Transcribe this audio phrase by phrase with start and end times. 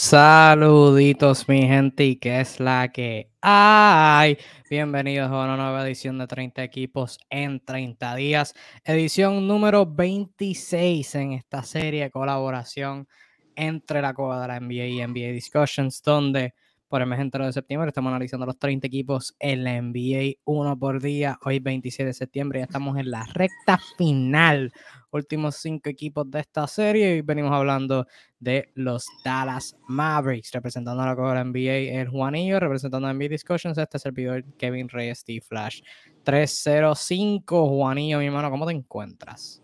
[0.00, 4.38] Saluditos mi gente y que es la que hay.
[4.70, 8.54] Bienvenidos a una nueva edición de 30 equipos en 30 días.
[8.84, 13.08] Edición número 26 en esta serie de colaboración
[13.56, 16.54] entre la Copa de la NBA y NBA Discussions, donde
[16.88, 20.78] por el mes entero de septiembre estamos analizando los 30 equipos en la NBA, uno
[20.78, 21.38] por día.
[21.44, 24.72] Hoy 27 de septiembre ya estamos en la recta final
[25.10, 28.06] últimos cinco equipos de esta serie y venimos hablando
[28.38, 33.98] de los Dallas Mavericks, representando a la NBA el Juanillo, representando a NBA Discussions, este
[33.98, 35.82] servidor Kevin Reyes Steve Flash
[36.24, 37.68] 305.
[37.68, 39.62] Juanillo, mi hermano, ¿cómo te encuentras?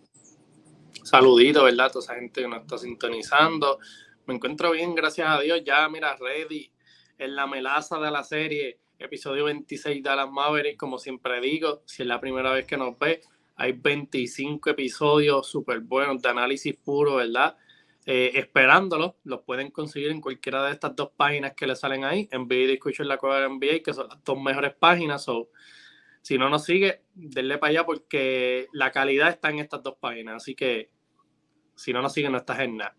[1.03, 1.91] Saludito, ¿verdad?
[1.91, 3.79] Toda esa gente que nos está sintonizando.
[4.27, 5.63] Me encuentro bien, gracias a Dios.
[5.65, 6.71] Ya, mira, ready
[7.19, 12.09] en la melaza de la serie, episodio 26 Dallas Mavericks, como siempre digo, si es
[12.09, 13.21] la primera vez que nos ve,
[13.57, 17.57] hay 25 episodios súper buenos de análisis puro, ¿verdad?
[18.07, 22.29] Eh, esperándolos, los pueden conseguir en cualquiera de estas dos páginas que le salen ahí,
[22.31, 25.27] en y en la Cueva de NBA, que son las dos mejores páginas.
[25.29, 25.49] O
[26.21, 30.37] si no nos sigue, denle para allá porque la calidad está en estas dos páginas.
[30.37, 30.91] Así que
[31.75, 32.97] si no nos sigue, no estás en nada.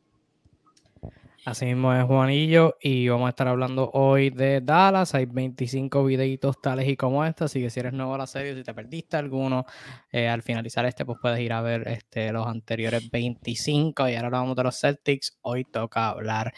[1.46, 5.14] Así mismo es Juanillo y vamos a estar hablando hoy de Dallas.
[5.14, 8.56] Hay 25 videitos tales y como este, así que si eres nuevo a la serie,
[8.56, 9.64] si te perdiste alguno,
[10.12, 14.26] eh, al finalizar este, pues puedes ir a ver este, los anteriores 25 y ahora
[14.26, 15.38] hablamos de los Celtics.
[15.42, 16.52] Hoy toca hablar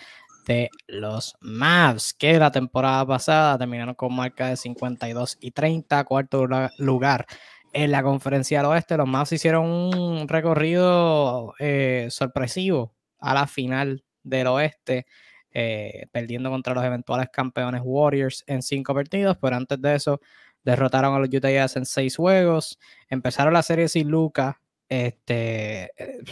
[0.46, 6.48] de los Mavs, que la temporada pasada terminaron con marca de 52 y 30, cuarto
[6.78, 7.26] lugar
[7.74, 8.96] en la conferencia del oeste.
[8.96, 15.06] Los Mavs hicieron un recorrido eh, sorpresivo a la final del oeste,
[15.52, 20.20] eh, perdiendo contra los eventuales campeones Warriors en cinco partidos, pero antes de eso
[20.64, 22.78] derrotaron a los Utah Jazz en seis juegos,
[23.10, 25.92] empezaron la serie sin Luca, este,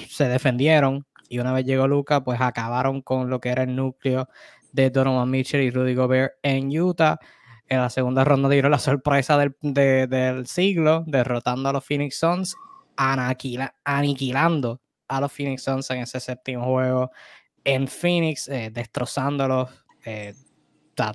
[0.10, 4.30] se defendieron y una vez llegó Luca, pues acabaron con lo que era el núcleo
[4.72, 7.18] de Donovan Mitchell y Rudy Gobert en Utah.
[7.68, 12.56] En la segunda ronda dieron la sorpresa del, del siglo, derrotando a los Phoenix Suns,
[12.96, 17.12] aniquilando a los Phoenix Suns en ese séptimo juego
[17.66, 19.70] en Phoenix, eh, destrozándolos,
[20.06, 20.34] eh,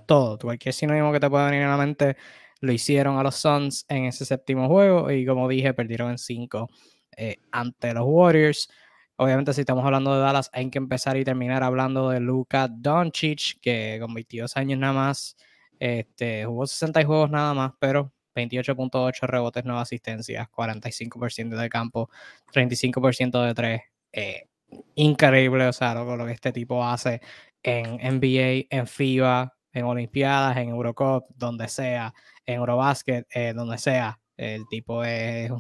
[0.06, 2.16] todo, cualquier sinónimo que te pueda venir a la mente,
[2.60, 6.68] lo hicieron a los Suns en ese séptimo juego y como dije, perdieron en cinco
[7.16, 8.68] eh, ante los Warriors.
[9.16, 13.60] Obviamente, si estamos hablando de Dallas, hay que empezar y terminar hablando de Luka Doncic,
[13.60, 15.36] que con 22 años nada más,
[15.78, 22.10] este, jugó 60 juegos nada más, pero 28.8 rebotes, 9 asistencias, 45% de campo,
[22.52, 23.80] 35% de 3.
[24.12, 24.49] Eh,
[24.94, 27.20] increíble, o sea, lo, que este tipo hace
[27.62, 32.14] en NBA, en FIBA, en Olimpiadas, en Eurocup, donde sea,
[32.46, 34.18] en Eurobasket, eh, donde sea.
[34.36, 35.50] El tipo es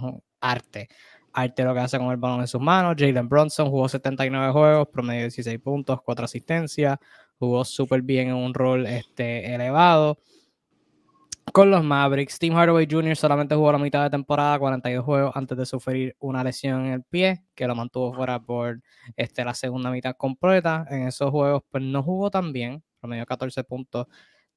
[0.40, 0.88] arte.
[1.32, 2.96] Arte lo que hace con el balón en sus manos.
[2.98, 6.98] Jalen Bronson jugó 79 juegos, promedio 16 puntos, 4 asistencias.
[7.38, 10.18] Jugó súper bien en un rol este, elevado
[11.52, 12.38] con los Mavericks.
[12.38, 13.16] Tim Hardaway Jr.
[13.16, 17.02] solamente jugó la mitad de temporada, 42 juegos, antes de sufrir una lesión en el
[17.02, 18.80] pie, que lo mantuvo fuera por
[19.16, 20.86] este, la segunda mitad completa.
[20.90, 24.06] En esos juegos, pues no jugó tan bien, promedio 14 puntos,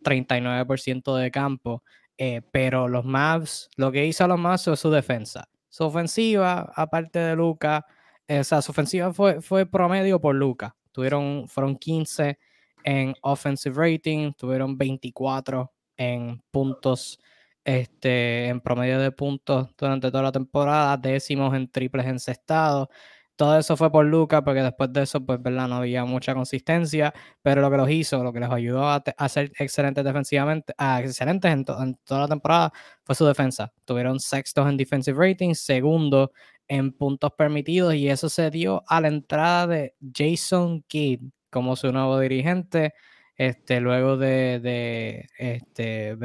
[0.03, 1.83] 39% de campo.
[2.17, 5.47] Eh, pero los Mavs, lo que hizo a los Mavs fue su defensa.
[5.69, 7.85] Su ofensiva, aparte de Luca,
[8.27, 10.75] eh, o sea, su ofensiva fue, fue promedio por Luca.
[10.91, 12.37] Tuvieron, fueron 15
[12.83, 17.19] en offensive rating, tuvieron 24 en puntos,
[17.63, 22.87] este, en promedio de puntos durante toda la temporada, décimos en triples encestados.
[23.35, 25.67] Todo eso fue por Luca, porque después de eso, pues, ¿verdad?
[25.67, 29.51] No había mucha consistencia, pero lo que los hizo, lo que les ayudó a, ser
[29.57, 32.71] excelentes defensivamente, a excelentes en, en, toda la temporada,
[33.03, 33.73] fue su defensa.
[33.85, 36.31] Tuvieron sextos en defensive rating, segundo
[36.67, 41.91] en puntos permitidos, y eso se dio a la entrada de Jason Kidd como su
[41.91, 42.93] nuevo dirigente
[43.37, 46.15] este, luego de, este,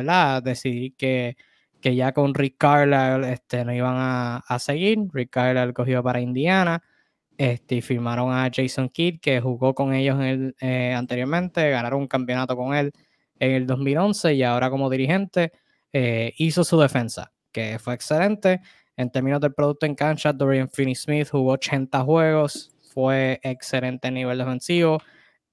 [0.42, 1.36] decidir que,
[1.82, 4.98] ya con Rick Carlisle este, no iban a, seguir.
[5.12, 6.82] Rick Carlisle cogió para Indiana
[7.38, 12.08] este, y firmaron a Jason Kidd, que jugó con ellos el, eh, anteriormente, ganaron un
[12.08, 12.92] campeonato con él
[13.38, 15.52] en el 2011 y ahora como dirigente
[15.92, 18.60] eh, hizo su defensa, que fue excelente.
[18.96, 24.38] En términos del producto en cancha, Dorian Finney-Smith jugó 80 juegos, fue excelente a nivel
[24.38, 24.98] defensivo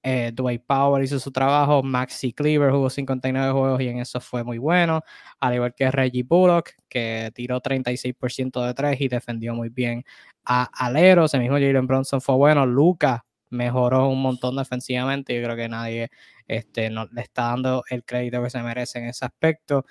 [0.07, 4.43] eh, Dwight Powell hizo su trabajo, Maxi Cleaver jugó 59 juegos y en eso fue
[4.43, 5.01] muy bueno,
[5.39, 10.03] al igual que Reggie Bullock, que tiró 36% de 3 y defendió muy bien
[10.43, 15.55] a Aleros, el mismo Jalen Bronson fue bueno, Luca mejoró un montón defensivamente, yo creo
[15.55, 16.11] que nadie
[16.47, 19.85] este, no, le está dando el crédito que se merece en ese aspecto.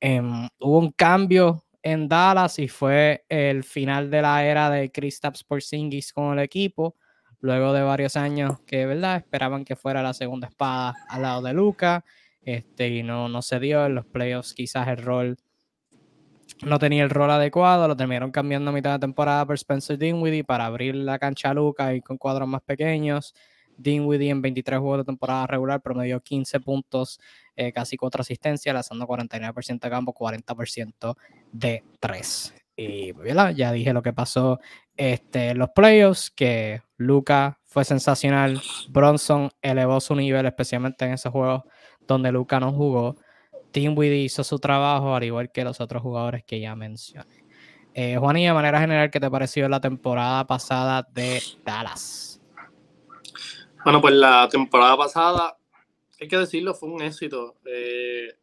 [0.00, 5.44] Em, hubo un cambio en Dallas y fue el final de la era de Kristaps
[5.44, 6.96] Porzingis con el equipo
[7.40, 9.16] luego de varios años que, ¿verdad?
[9.16, 12.04] Esperaban que fuera la segunda espada al lado de Luca,
[12.42, 15.36] este, y no, no se dio en los playoffs, quizás el rol
[16.62, 20.44] no tenía el rol adecuado, lo terminaron cambiando a mitad de temporada por Spencer Dinwiddie
[20.44, 23.34] para abrir la cancha a Luca y con cuadros más pequeños.
[23.78, 27.18] Dinwiddie en 23 juegos de temporada regular promedió 15 puntos,
[27.56, 31.16] eh, casi 4 asistencias, lanzando 49% de campo, 40%
[31.50, 32.54] de 3.
[32.76, 33.12] Y
[33.56, 34.58] ya dije lo que pasó
[35.00, 38.60] este, los playoffs, que Luca fue sensacional,
[38.90, 41.62] Bronson elevó su nivel, especialmente en esos juegos
[42.06, 43.16] donde Luca no jugó.
[43.72, 47.46] Dinwiddie hizo su trabajo, al igual que los otros jugadores que ya mencioné.
[47.94, 52.42] Eh, Juan, y de manera general, ¿qué te pareció la temporada pasada de Dallas?
[53.82, 55.56] Bueno, pues la temporada pasada,
[56.20, 57.56] hay que decirlo, fue un éxito.
[57.64, 58.34] Eh,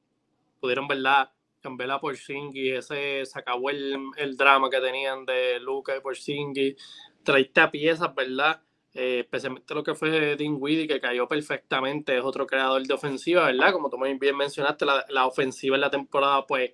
[0.59, 1.29] pudieron, ¿verdad?
[1.61, 6.75] Cambiar a Porzingis, ese, se acabó el, drama que tenían de Luca y Porzingis.
[7.23, 8.61] Traiste a piezas, ¿verdad?
[8.93, 13.71] Eh, especialmente lo que fue Dinwiddie, que cayó perfectamente, es otro creador de ofensiva, ¿verdad?
[13.71, 16.71] Como tú muy bien mencionaste, la, ofensiva en la temporada, pues,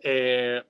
[0.00, 0.62] eh,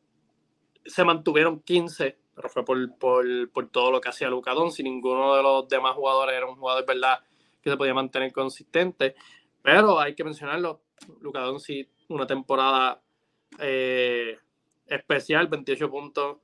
[0.85, 5.43] se mantuvieron 15, pero fue por, por, todo lo que hacía Luca si ninguno de
[5.43, 7.21] los demás jugadores era un jugador, ¿verdad?,
[7.61, 9.15] que se podía mantener consistente.
[9.63, 10.83] Pero hay que mencionarlo,
[11.21, 13.01] Luca sí, una temporada
[13.59, 14.39] eh,
[14.87, 16.39] especial, 28 puntos,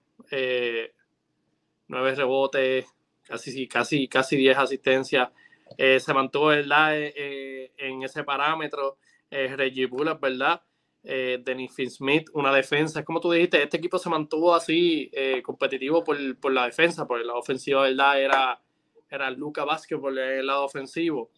[1.89, 2.87] 9 rebotes,
[3.29, 5.31] casi, casi, casi 10 asistencias.
[5.77, 6.53] Eh, se mantuvo.
[6.53, 6.65] Eh,
[7.17, 8.99] eh, en ese parámetro.
[9.31, 10.63] Reggie Bullock, ¿verdad?
[11.03, 13.01] Dennis Smith, una defensa.
[13.01, 15.11] Es como tú dijiste, este equipo se mantuvo así
[15.45, 18.23] competitivo por, por, la defensa, por la ofensiva, ¿verdad?
[18.23, 18.63] Era,
[19.11, 21.31] era Luca Vázquez por el lado ofensivo.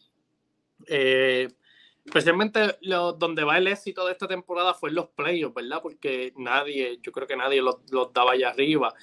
[2.05, 5.81] Especialmente lo, donde va el éxito de esta temporada fue en los playoffs, ¿verdad?
[5.83, 8.95] Porque nadie, yo creo que nadie los, los daba allá arriba.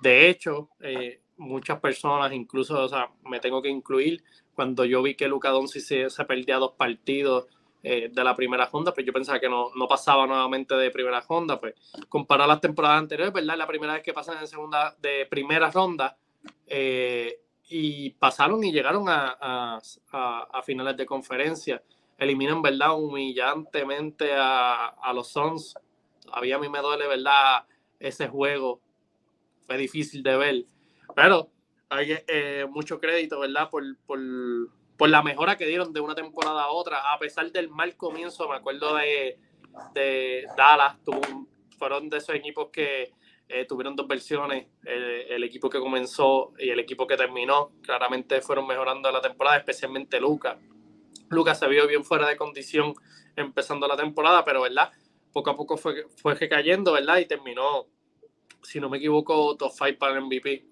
[0.00, 0.68] De hecho,
[1.36, 4.22] muchas personas, incluso, o sea, me tengo que incluir,
[4.54, 7.46] cuando yo vi que Luca Doncic se, se perdía dos partidos
[7.84, 11.20] eh, de la primera ronda, pues yo pensaba que no, no pasaba nuevamente de primera
[11.20, 11.74] ronda, pues
[12.08, 13.56] comparar las temporadas anteriores, ¿verdad?
[13.56, 16.16] La primera vez que pasan en segunda, de primera ronda,
[16.66, 19.80] eh, y pasaron y llegaron a, a,
[20.52, 21.82] a, finales de conferencia,
[22.18, 22.96] eliminan, ¿verdad?
[22.96, 25.74] Humillantemente a, a los Suns,
[26.24, 27.64] todavía a mí me duele, ¿verdad?
[27.98, 28.80] Ese juego
[29.66, 30.64] fue difícil de ver.
[31.14, 31.50] Pero
[31.88, 33.68] hay eh, mucho crédito, ¿verdad?
[33.70, 34.18] Por, por,
[34.96, 38.48] por, la mejora que dieron de una temporada a otra, a pesar del mal comienzo,
[38.48, 39.38] me acuerdo de,
[39.94, 40.96] de Dallas,
[41.78, 43.12] fueron de esos equipos que
[43.48, 48.66] eh, tuvieron dos versiones, el, equipo que comenzó y el equipo que terminó, claramente fueron
[48.66, 50.56] mejorando la temporada, especialmente Lucas.
[51.32, 52.94] Lucas se vio bien fuera de condición
[53.36, 54.90] empezando la temporada, pero ¿verdad?
[55.32, 57.18] Poco a poco fue, fue cayendo, ¿verdad?
[57.18, 57.86] Y terminó,
[58.62, 60.66] si no me equivoco, top 5 para el MVP.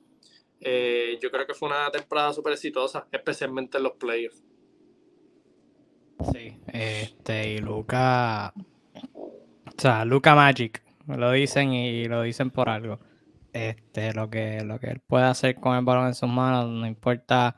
[0.61, 4.43] Eh, yo creo que fue una temporada súper exitosa, especialmente en los playoffs.
[6.33, 8.53] Sí, este, y Luca,
[9.05, 13.01] o sea, Luca Magic, lo dicen y lo dicen por algo.
[13.53, 16.87] Este, lo que, lo que él puede hacer con el balón en sus manos, no
[16.87, 17.57] importa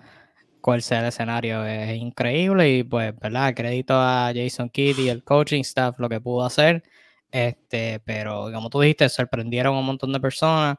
[0.63, 3.55] cuál sea el escenario, es increíble y pues, ¿verdad?
[3.55, 6.83] Crédito a Jason Kidd y el coaching staff, lo que pudo hacer.
[7.31, 10.77] Este, pero como tú dijiste, sorprendieron a un montón de personas.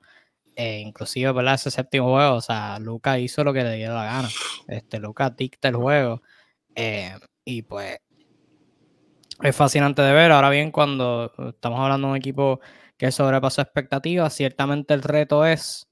[0.55, 1.55] Eh, inclusive, ¿verdad?
[1.55, 4.29] Ese séptimo juego, o sea, Luca hizo lo que le dio la gana.
[4.67, 6.21] Este, Luca dicta el juego.
[6.75, 7.15] Eh,
[7.45, 7.99] y pues
[9.41, 10.31] es fascinante de ver.
[10.31, 12.59] Ahora bien, cuando estamos hablando de un equipo
[12.97, 15.87] que sobrepasó expectativas, ciertamente el reto es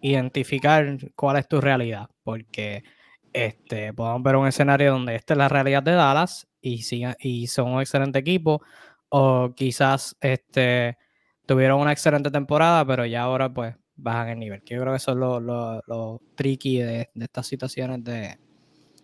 [0.00, 2.08] identificar cuál es tu realidad.
[2.22, 2.84] Porque
[3.32, 6.84] este, podemos ver un escenario donde esta es la realidad de Dallas y,
[7.20, 8.62] y son un excelente equipo.
[9.08, 10.96] O quizás este,
[11.46, 14.62] tuvieron una excelente temporada, pero ya ahora pues bajan el nivel.
[14.62, 18.38] Que yo creo que eso es lo, tricky de, estas situaciones de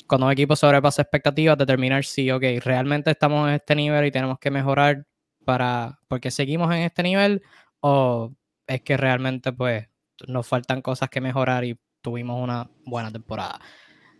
[0.06, 4.38] cuando un equipo sobrepasa expectativas, determinar si, ok, realmente estamos en este nivel y tenemos
[4.38, 5.06] que mejorar
[5.44, 7.42] para, porque seguimos en este nivel,
[7.80, 8.32] o
[8.66, 9.86] es que realmente pues
[10.26, 13.60] nos faltan cosas que mejorar y tuvimos una buena temporada.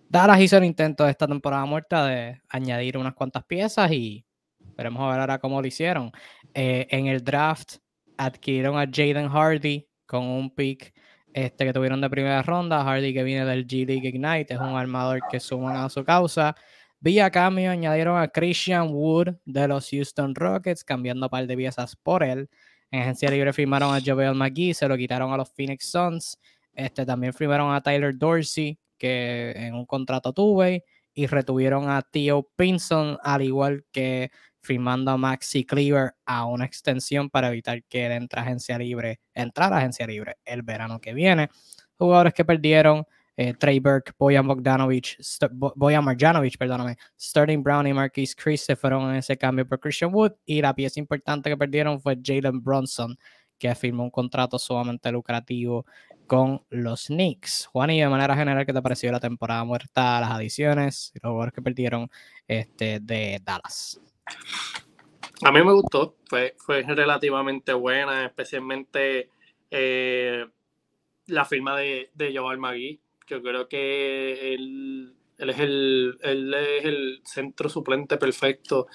[0.09, 4.25] Dallas hizo el intento de esta temporada muerta de añadir unas cuantas piezas y
[4.77, 6.11] veremos a ver ahora cómo lo hicieron.
[6.55, 7.77] Eh, en el draft
[8.17, 10.95] adquirieron a Jaden Hardy, con un pick
[11.35, 12.83] este, que tuvieron de primera ronda.
[12.83, 16.55] Hardy, que viene del G League Ignite, es un armador que suman a su causa.
[17.01, 21.95] Vía cambio, añadieron a Christian Wood de los Houston Rockets, cambiando un par de piezas
[21.95, 22.49] por él.
[22.91, 26.39] En agencia libre firmaron a Joel McGee, se lo quitaron a los Phoenix Suns.
[26.73, 32.49] Este, también firmaron a Tyler Dorsey, que en un contrato tuve, y retuvieron a Theo
[32.57, 38.13] Pinson, al igual que firmando a Maxi Cleaver a una extensión para evitar que él
[38.13, 41.49] entre a agencia libre, entrar a agencia libre el verano que viene.
[41.97, 43.05] Jugadores que perdieron
[43.37, 45.17] eh, Trey Burke, Boyan Bogdanovich,
[45.51, 50.13] Boyan Marjanovic, perdóname, Sterling Brown y Marquise Chris se fueron en ese cambio por Christian
[50.13, 53.17] Wood y la pieza importante que perdieron fue Jalen Bronson,
[53.59, 55.85] que firmó un contrato sumamente lucrativo
[56.27, 57.67] con los Knicks.
[57.73, 61.31] Juan, y de manera general, ¿qué te pareció la temporada muerta, las adiciones y los
[61.31, 62.09] jugadores que perdieron
[62.47, 64.01] este, de Dallas?
[65.43, 69.31] A mí me gustó, fue, fue relativamente buena, especialmente
[69.71, 70.45] eh,
[71.27, 73.01] la firma de, de Joel Magui.
[73.27, 78.87] Yo creo que él, es el, es el centro suplente perfecto.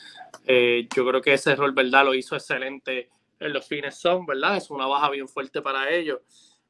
[0.45, 2.05] Eh, yo creo que ese rol, ¿verdad?
[2.05, 3.09] Lo hizo excelente
[3.49, 4.57] los fines son, ¿verdad?
[4.57, 6.19] Es una baja bien fuerte para ellos.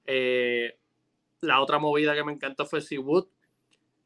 [0.05, 0.77] Eh,
[1.41, 3.27] la otra movida que me encantó fue Seawood.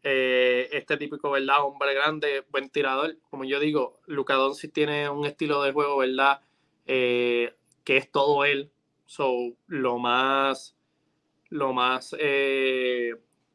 [0.04, 1.64] Eh, este típico, ¿verdad?
[1.64, 3.18] Hombre grande, buen tirador.
[3.30, 6.42] Como yo digo, Luca Doncic tiene un estilo de juego, ¿verdad?
[6.86, 8.72] Eh, que es todo él.
[9.06, 10.76] So, lo más,
[11.50, 12.16] lo más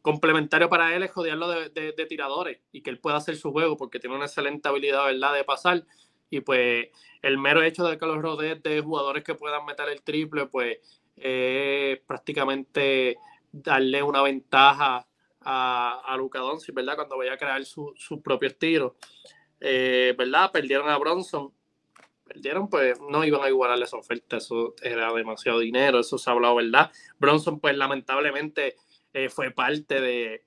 [0.01, 3.77] complementario para él es jodearlo de, de, tiradores y que él pueda hacer su juego
[3.77, 5.35] porque tiene una excelente habilidad, ¿verdad?
[5.35, 5.85] De pasar.
[6.33, 6.89] Y pues
[7.21, 10.79] el mero hecho de que los rodees de jugadores que puedan meter el triple, pues
[11.15, 13.19] es prácticamente
[13.53, 15.07] darle una ventaja
[15.43, 16.97] a, a Luka Doncic, ¿verdad?
[16.97, 18.93] Cuando vaya a crear sus su propios tiros.
[19.61, 20.51] Eh, ¿Verdad?
[20.51, 21.53] Perdieron a Bronson.
[22.25, 26.33] Perdieron, pues no iban a igualarle esa oferta, eso era demasiado dinero, eso se ha
[26.33, 26.91] hablado, ¿verdad?
[27.19, 28.77] Bronson, pues lamentablemente
[29.13, 30.45] eh, fue parte de,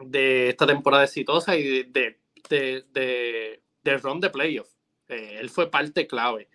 [0.00, 4.68] de esta temporada exitosa y de, de, de, de run de playoff.
[5.08, 6.48] Eh, él fue parte clave.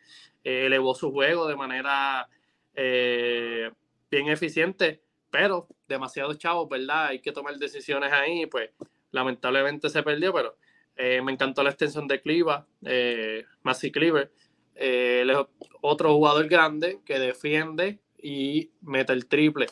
[0.43, 2.27] Eh, elevó su juego de manera
[2.75, 3.71] eh,
[4.11, 7.07] bien eficiente, pero demasiado chavos, ¿verdad?
[7.07, 8.71] Hay que tomar decisiones ahí, pues
[9.11, 10.57] lamentablemente se perdió, pero
[10.95, 13.45] me encantó la extensión de Cliva, eh,
[13.91, 14.31] Cleaver.
[14.75, 15.37] él es
[15.81, 19.67] otro jugador grande que defiende y mete el triple.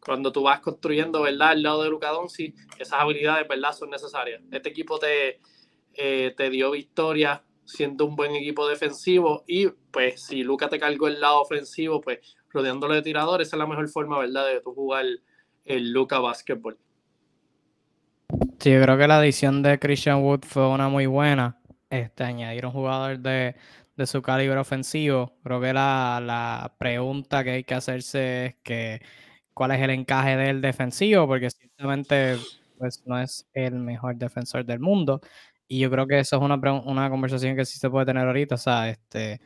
[0.00, 1.50] Cuando tú vas construyendo, ¿verdad?
[1.50, 3.72] Al lado de Luca Doncic, esas habilidades, ¿verdad?
[3.72, 4.42] Son necesarias.
[4.50, 5.40] Este equipo te,
[5.94, 11.20] te dio victoria siendo un buen equipo defensivo y pues si Luca te cargó el
[11.20, 12.18] lado ofensivo, pues
[12.50, 15.04] rodeándolo de tiradores, esa es la mejor forma, ¿verdad?, de tu jugar
[15.64, 16.78] el Luca Basketball.
[18.58, 21.60] Sí, yo creo que la adición de Christian Wood fue una muy buena.
[21.88, 23.56] Este, añadir un jugador de,
[24.06, 25.36] su calibre ofensivo.
[25.42, 29.02] Creo que la, la, pregunta que hay que hacerse es que
[29.54, 32.36] cuál es el encaje del defensivo, porque ciertamente
[32.78, 35.20] pues, no es el mejor defensor del mundo.
[35.72, 38.56] Y yo creo que eso es una, una conversación que sí se puede tener ahorita,
[38.56, 39.40] o sea, este,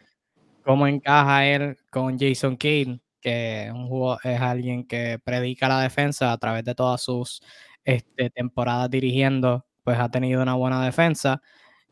[0.65, 6.39] cómo encaja él con Jason Kidd, que un es alguien que predica la defensa a
[6.39, 7.43] través de todas sus
[7.85, 11.43] este, temporadas dirigiendo, pues ha tenido una buena defensa.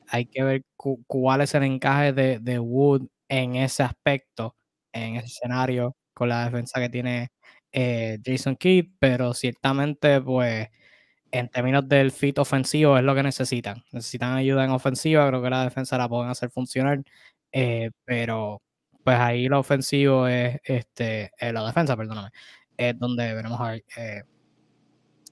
[0.09, 0.65] Hay que ver
[1.07, 4.57] cuál es el encaje de, de, Wood en ese aspecto,
[4.93, 7.31] en ese escenario, con la defensa que tiene
[7.73, 10.69] eh, Jason Kidd, pero ciertamente, pues
[11.33, 13.83] en términos del fit ofensivo es lo que necesitan.
[13.91, 17.03] Necesitan ayuda en ofensiva, creo que la defensa la pueden hacer funcionar,
[17.51, 18.63] eh, pero
[19.03, 22.31] pues ahí lo ofensivo es, este, eh, la defensa, perdóname,
[22.77, 24.23] es donde veremos a ver eh,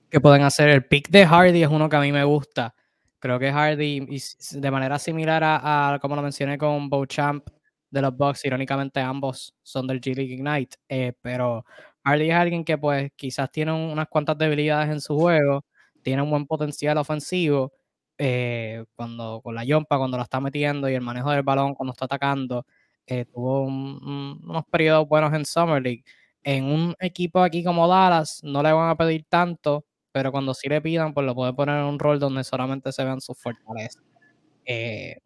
[0.08, 0.70] qué pueden hacer.
[0.70, 2.74] El pick de Hardy es uno que a mí me gusta.
[3.18, 4.06] Creo que Hardy,
[4.52, 7.46] de manera similar a, como lo mencioné con Beauchamp
[7.90, 10.78] de los Bucks, irónicamente ambos son del G League Ignite,
[11.20, 11.66] pero
[12.04, 15.64] Hardy es alguien que pues quizás tiene unas cuantas debilidades en su juego,
[16.02, 17.72] tiene un buen potencial ofensivo
[18.22, 21.92] eh, cuando con la yompa, cuando la está metiendo y el manejo del balón cuando
[21.92, 22.66] está atacando.
[23.06, 26.04] Eh, tuvo unos periodos buenos en Summer League.
[26.42, 30.68] En un equipo aquí como Dallas no le van a pedir tanto, pero cuando sí
[30.68, 34.02] le pidan, pues lo puede poner en un rol donde solamente se vean sus fortalezas.
[34.66, 35.16] Eh,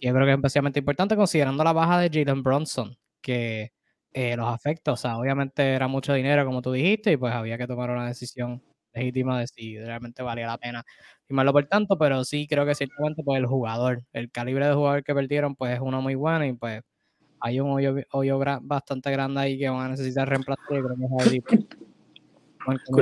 [0.00, 3.72] yo creo que es especialmente importante considerando la baja de Jalen Bronson, que
[4.14, 4.92] los afecta.
[4.92, 8.06] O sea, obviamente era mucho dinero, como tú dijiste, y pues había que tomar una
[8.06, 8.62] decisión
[8.96, 10.84] legítima de si realmente valía la pena
[11.26, 15.04] firmarlo por tanto, pero sí creo que ciertamente pues el jugador, el calibre de jugador
[15.04, 16.82] que perdieron pues es uno muy bueno y pues
[17.40, 17.70] hay un
[18.10, 21.04] hoyo, bastante grande ahí que van a necesitar reemplazar y creo que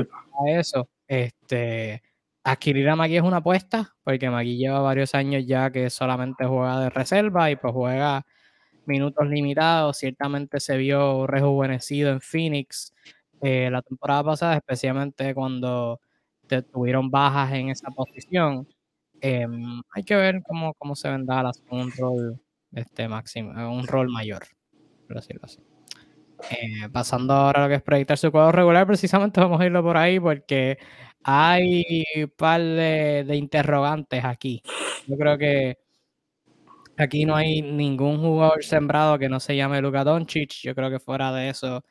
[0.00, 2.02] es a eso, este
[2.44, 6.80] adquirir a Magui es una apuesta, porque Magui lleva varios años ya que solamente juega
[6.80, 8.26] de reserva y pues juega
[8.86, 12.92] minutos limitados, ciertamente se vio rejuvenecido en Phoenix,
[13.44, 16.00] eh, la temporada pasada, especialmente cuando
[16.72, 18.66] tuvieron bajas en esa posición.
[19.20, 22.40] Em, hay que ver cómo, cómo se ven Dallas un rol
[22.72, 24.44] este, máximo, eh, un rol mayor,
[25.06, 25.60] por decirlo así.
[26.50, 29.82] Eh, pasando ahora a lo que es proyectar su cuadro regular, precisamente vamos a irlo
[29.82, 30.78] por ahí porque
[31.22, 34.62] hay un par de, de interrogantes aquí.
[35.06, 35.76] Yo creo que
[36.96, 40.62] aquí no hay ningún jugador sembrado que no se llame Luka Doncic.
[40.62, 41.84] Yo creo que fuera de eso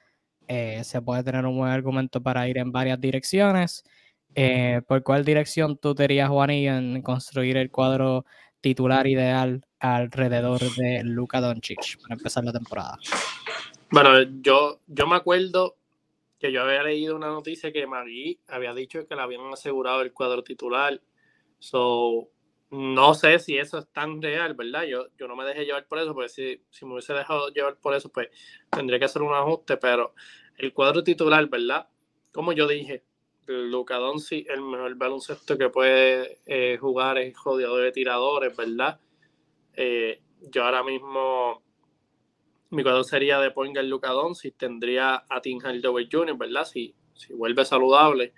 [0.48, 3.84] eh, se puede tener un buen argumento para ir en varias direcciones.
[4.36, 8.26] Eh, ¿Por cuál dirección tú te irías, Juanillo, en construir el cuadro
[8.62, 12.98] titular ideal alrededor de Luka Doncic para empezar la temporada?
[13.92, 15.76] Bueno, yo, yo me acuerdo
[16.40, 20.12] que yo había leído una noticia que Magui había dicho que le habían asegurado el
[20.12, 21.00] cuadro titular.
[21.60, 22.30] So,
[22.74, 24.86] no sé si eso es tan real, ¿verdad?
[24.86, 27.78] Yo, yo no me dejé llevar por eso, porque si, si me hubiese dejado llevar
[27.78, 28.30] por eso, pues
[28.72, 30.16] tendría que hacer un ajuste, pero
[30.58, 31.88] el cuadro titular, ¿verdad?
[32.32, 33.04] Como yo dije,
[33.46, 39.00] Luca Doncic, el mejor baloncesto que puede eh, jugar es jodido de tiradores, ¿verdad?
[39.76, 41.62] Eh, yo ahora mismo,
[42.72, 46.66] mi cuadro sería de point guard Luca Doncic, tendría a Tim Hardaway Jr., ¿verdad?
[46.66, 48.34] Si, si vuelve saludable,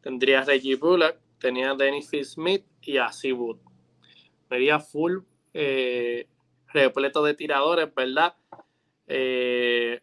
[0.00, 3.67] tendría a Reggie Bullock, tenía a Dennis Smith y a Seawood
[4.48, 5.18] sería full
[5.54, 6.26] eh,
[6.72, 8.34] repleto de tiradores, ¿verdad?
[9.06, 10.00] Eh,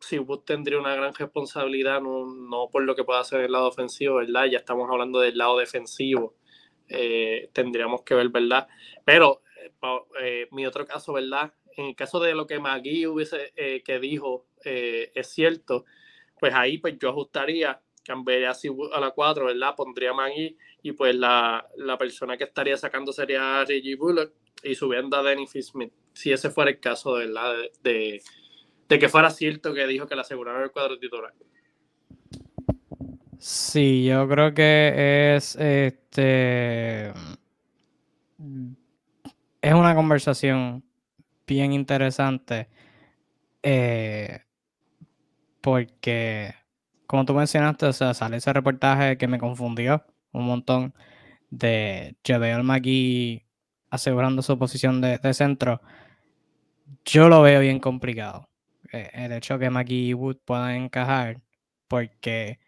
[0.00, 4.16] si Wood tendría una gran responsabilidad, no, por lo que pueda hacer el lado ofensivo,
[4.16, 4.46] ¿verdad?
[4.46, 6.34] Ya estamos hablando del lado defensivo.
[6.88, 8.68] Eh, tendríamos que ver, ¿verdad?
[9.04, 9.42] Pero
[10.50, 11.52] mi otro caso, ¿verdad?
[11.76, 13.52] En el caso de lo que Magui hubiese
[13.84, 15.84] que dijo es cierto,
[16.40, 19.74] pues ahí pues yo ajustaría, cambiaría a la 4, ¿verdad?
[19.76, 25.16] Pondría a Magui y pues la, persona que estaría sacando sería Reggie Bullock y subiendo
[25.16, 27.28] a Danny Smith, si ese fuera el caso de,
[27.82, 28.22] de,
[28.88, 31.34] de que fuera cierto que dijo que le aseguraron el cuadro titular.
[33.38, 37.12] Sí, yo creo que es este
[39.60, 40.82] es una conversación
[41.46, 42.68] bien interesante
[43.62, 44.40] eh,
[45.60, 46.54] porque
[47.08, 50.94] como tú mencionaste, o sea, sale ese reportaje que me confundió un montón
[51.50, 53.46] de JaVale McGee
[53.90, 55.80] asegurando su posición de, centro,
[57.04, 58.48] yo lo veo bien complicado.
[58.92, 61.40] Eh, el hecho que McGee y Wood puedan encajar,
[61.88, 62.60] porque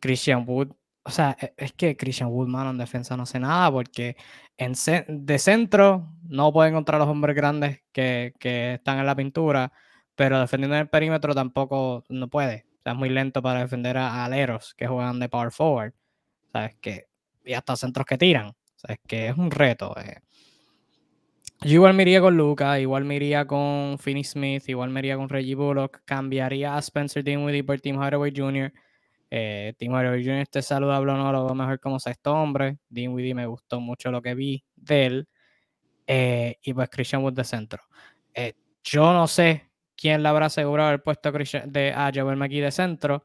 [0.00, 0.72] Christian Wood,
[1.04, 4.16] o sea, e, es que Christian Wood, mano, en defensa no hace nada, porque
[4.56, 4.74] en
[5.08, 8.32] de centro no puede encontrar los hombres grandes que,
[8.74, 9.72] están en la pintura,
[10.14, 12.66] pero defendiendo en el perímetro tampoco no puede.
[12.84, 15.94] Sea, es muy lento para defender a aleros que juegan de power forward.
[16.54, 16.76] ¿sabes?
[16.80, 17.06] Que,
[17.44, 18.98] y hasta centros que tiran, ¿sabes?
[19.06, 19.94] Que es un reto.
[19.98, 20.20] Eh.
[21.62, 25.16] Yo igual me iría con Luca, igual me iría con Finney Smith, igual me iría
[25.16, 28.72] con Reggie Bullock, cambiaría a Spencer Dinwiddie por Tim Hardaway Jr.
[29.30, 30.42] Eh, Tim Hardaway Jr.
[30.42, 32.78] esté saludable no, lo veo mejor como sexto hombre.
[32.88, 35.28] Dinwiddie me gustó mucho lo que vi de él.
[36.06, 37.82] Eh, y pues Christian Wood de centro.
[38.84, 43.24] yo no sé quién le habrá asegurado el puesto de, a Joel McGee de centro.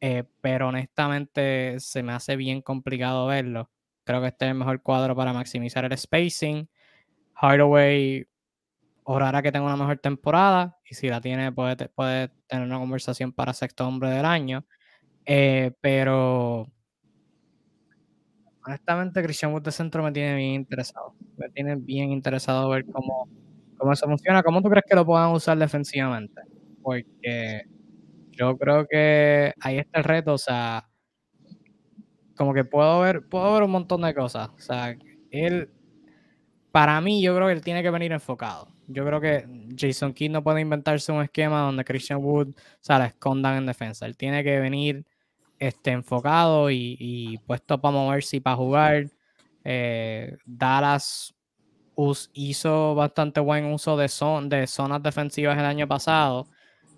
[0.00, 3.70] Eh, pero honestamente se me hace bien complicado verlo.
[4.04, 6.68] Creo que este es el mejor cuadro para maximizar el spacing.
[7.34, 8.26] Hardaway
[9.04, 13.32] orará que tenga una mejor temporada y si la tiene puede, puede tener una conversación
[13.32, 14.66] para sexto hombre del año.
[15.24, 16.70] Eh, pero
[18.64, 21.14] honestamente Christian Wood de centro me tiene bien interesado.
[21.36, 23.28] Me tiene bien interesado ver cómo,
[23.76, 24.42] cómo eso funciona.
[24.42, 26.42] ¿Cómo tú crees que lo puedan usar defensivamente?
[26.82, 27.62] Porque
[28.32, 30.88] yo creo que ahí está el reto, o sea,
[32.36, 34.50] como que puedo ver, puedo ver un montón de cosas.
[34.50, 34.96] O sea,
[35.30, 35.70] él,
[36.70, 38.68] para mí, yo creo que él tiene que venir enfocado.
[38.88, 42.98] Yo creo que Jason Kidd no puede inventarse un esquema donde Christian Wood, o sea,
[42.98, 44.06] la escondan en defensa.
[44.06, 45.04] Él tiene que venir
[45.58, 49.06] este, enfocado y, puesto para moverse y para jugar.
[49.64, 51.35] Eh, Dallas
[52.34, 56.48] hizo bastante buen uso de, son, de zonas defensivas el año pasado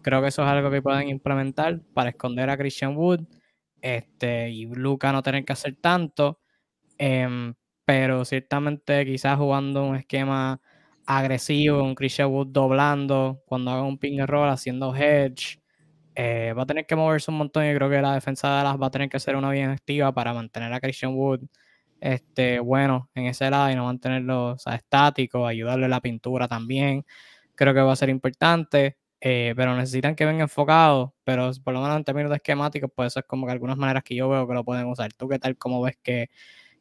[0.03, 3.21] Creo que eso es algo que pueden implementar para esconder a Christian Wood
[3.83, 6.41] este, y Luca no tener que hacer tanto.
[6.99, 10.61] Em, pero ciertamente quizás jugando un esquema
[11.07, 15.61] agresivo, un Christian Wood doblando, cuando haga un ping and roll, haciendo hedge,
[16.15, 18.77] eh, va a tener que moverse un montón y creo que la defensa de Dallas
[18.83, 21.43] va a tener que ser una bien activa para mantener a Christian Wood
[22.01, 27.05] este, bueno en ese lado y no mantenerlo estático, ayudarle a la pintura también.
[27.55, 28.97] Creo que va a ser importante.
[29.21, 33.09] Eh, pero necesitan que venga enfocado, pero por lo menos en términos de esquemáticos, pues
[33.09, 35.13] eso es como que algunas maneras que yo veo que lo pueden usar.
[35.13, 35.57] ¿Tú qué tal?
[35.57, 36.31] ¿Cómo ves que,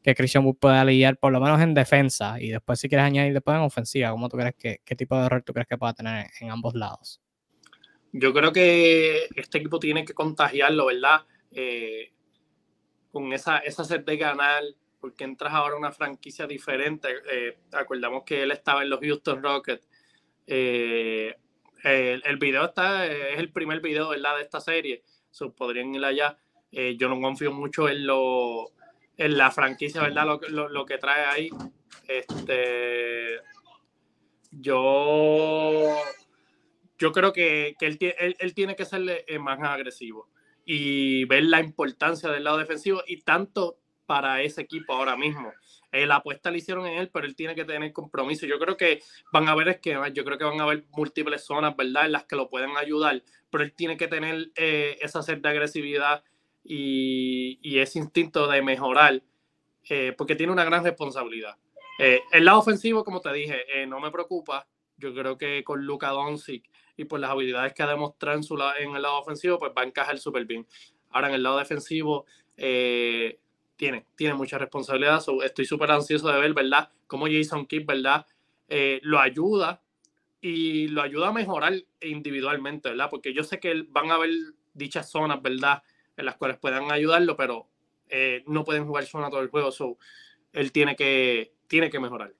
[0.03, 3.33] que Christian Wood puede lidiar por lo menos en defensa y después si quieres añadir
[3.33, 4.11] después en ofensiva?
[4.11, 6.75] ¿Cómo tú crees que, qué tipo de error tú crees que pueda tener en, ambos
[6.75, 7.21] lados?
[8.13, 11.21] Yo creo que este equipo tiene que contagiarlo, ¿verdad?
[11.51, 12.11] Eh,
[13.11, 14.63] con esa, esa sed de ganar,
[15.07, 17.07] porque entras ahora a una franquicia diferente.
[17.31, 19.87] Eh, acordamos que él estaba en los Houston Rockets.
[20.45, 21.33] Eh,
[21.81, 24.35] el, video está, es el primer video ¿verdad?
[24.35, 26.37] de esta serie, so, podrían ir allá.
[26.73, 28.73] Eh, yo no confío mucho en, lo,
[29.15, 30.39] en la franquicia, ¿verdad?
[30.49, 31.49] Lo, lo, que trae ahí.
[32.09, 33.37] Este,
[34.51, 35.95] yo,
[36.97, 40.27] yo creo que, que él, él, él, tiene que ser más agresivo.
[40.65, 45.53] y ver la importancia del lado defensivo y tanto para ese equipo ahora mismo.
[45.91, 48.47] Eh, la apuesta la hicieron en él, pero él tiene que tener compromiso.
[48.47, 51.75] Yo creo que van a ver esquemas, yo creo que van a haber múltiples zonas,
[51.75, 55.49] ¿verdad?, en las que lo pueden ayudar, pero él tiene que tener eh, esa de
[55.49, 56.23] agresividad
[56.63, 59.21] y, y, ese instinto de mejorar,
[59.89, 61.57] eh, porque tiene una gran responsabilidad.
[61.99, 64.67] el lado ofensivo, como te dije, no me preocupa.
[64.97, 68.57] Yo creo que con Luka Doncic y por las habilidades que ha demostrado en, su,
[68.79, 70.67] en el lado ofensivo, pues va a encajar súper bien.
[71.11, 72.25] Ahora en el lado defensivo,
[72.57, 73.39] eh,
[73.77, 75.23] tiene, tiene mucha responsabilidad.
[75.45, 76.89] estoy súper ansioso de ver, ¿verdad?
[77.05, 78.25] Cómo Jason Kidd, ¿verdad?
[78.67, 79.81] Eh, lo ayuda
[80.41, 83.09] y lo ayuda a mejorar individualmente, ¿verdad?
[83.09, 84.31] Porque yo sé que van a haber
[84.73, 85.83] dichas zonas, ¿verdad?
[86.17, 87.67] En las cuales puedan ayudarlo, pero
[88.09, 89.71] eh, no pueden jugar zona todo el juego.
[89.71, 89.97] So,
[90.53, 92.33] él tiene que, tiene que mejorar.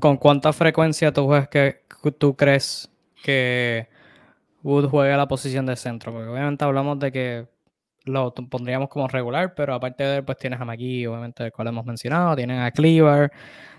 [0.00, 1.84] ¿Con cuánta frecuencia tú, que,
[2.18, 2.90] tú crees
[3.22, 3.88] que
[4.64, 6.12] Wood juegue la posición de centro?
[6.12, 7.51] Porque obviamente hablamos de que
[8.04, 11.68] lo pondríamos como regular, pero aparte de él, pues tienes a McGee, obviamente, el cual
[11.68, 13.30] hemos mencionado, tienen a Cleaver,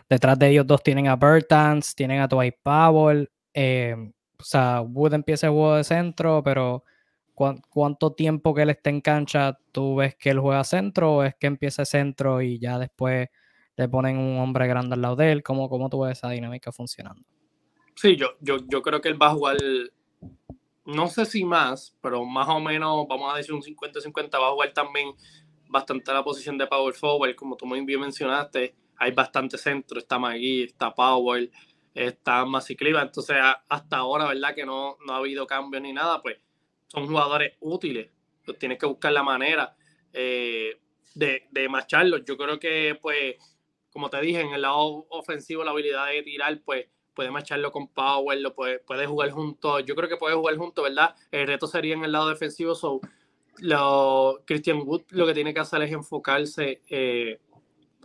[0.09, 3.95] detrás de ellos dos tienen a Bertans, tienen a Dwight Powell, eh,
[4.39, 6.83] o sea, Wood empieza el juego de centro, pero
[7.33, 11.35] ¿cuánto tiempo que él esté en cancha tú ves que él juega centro o es
[11.35, 13.29] que empieza centro y ya después
[13.75, 15.43] le ponen un hombre grande al lado de él?
[15.43, 17.23] ¿Cómo, cómo tú ves esa dinámica funcionando?
[17.95, 19.57] Sí, yo, yo, yo creo que él va a jugar
[20.85, 24.51] no sé si más, pero más o menos, vamos a decir un 50-50, va a
[24.51, 25.13] jugar también
[25.69, 30.19] bastante la posición de power forward, como tú muy bien mencionaste, hay bastante centro, está
[30.19, 31.49] Magui, está Power,
[31.93, 34.55] está Masicliva, entonces hasta ahora, ¿verdad?
[34.55, 36.37] Que no, no ha habido cambio ni nada, pues
[36.87, 38.09] son jugadores útiles,
[38.45, 39.75] pues tienes que buscar la manera
[40.13, 40.79] eh,
[41.15, 42.23] de, de macharlos.
[42.25, 43.35] Yo creo que, pues,
[43.91, 47.87] como te dije, en el lado ofensivo la habilidad de tirar, pues puede macharlo con
[47.87, 49.79] Power, lo puede, puede jugar junto.
[49.79, 51.15] Yo creo que puede jugar junto, ¿verdad?
[51.31, 52.75] El reto sería en el lado defensivo.
[52.75, 53.01] So,
[53.59, 56.81] lo, Christian Wood lo que tiene que hacer es enfocarse.
[56.89, 57.39] Eh,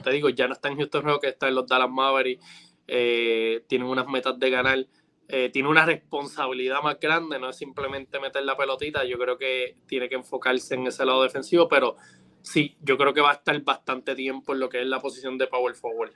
[0.03, 2.44] te digo, ya no está en Houston Rockets, está en los Dallas Mavericks.
[2.87, 4.87] Eh, tienen unas metas de ganar.
[5.31, 9.05] Eh, tiene una responsabilidad más grande, no es simplemente meter la pelotita.
[9.05, 11.97] Yo creo que tiene que enfocarse en ese lado defensivo, pero
[12.40, 15.37] sí, yo creo que va a estar bastante tiempo en lo que es la posición
[15.37, 16.12] de Power Forward.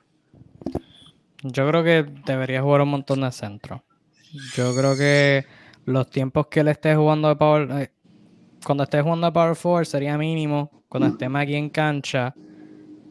[1.43, 3.85] Yo creo que debería jugar un montón de centro.
[4.55, 5.45] Yo creo que
[5.85, 7.69] los tiempos que él esté jugando de Power.
[7.73, 7.93] Eh,
[8.65, 10.71] cuando esté jugando de Power Forward sería mínimo.
[10.89, 12.35] Cuando esté aquí en cancha.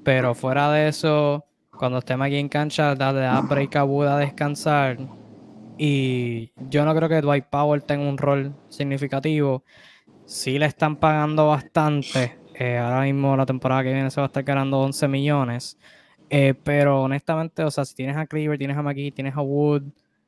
[0.03, 1.45] Pero fuera de eso,
[1.77, 4.97] cuando esté aquí en cancha, da break a Buda a descansar.
[5.77, 9.63] Y yo no creo que Dwight Power tenga un rol significativo.
[10.25, 12.37] Sí le están pagando bastante.
[12.53, 15.77] Eh, ahora mismo la temporada que viene se va a estar ganando 11 millones.
[16.33, 19.83] Eh, pero honestamente, o sea, si tienes a Cleaver, tienes a McGee, tienes a Wood,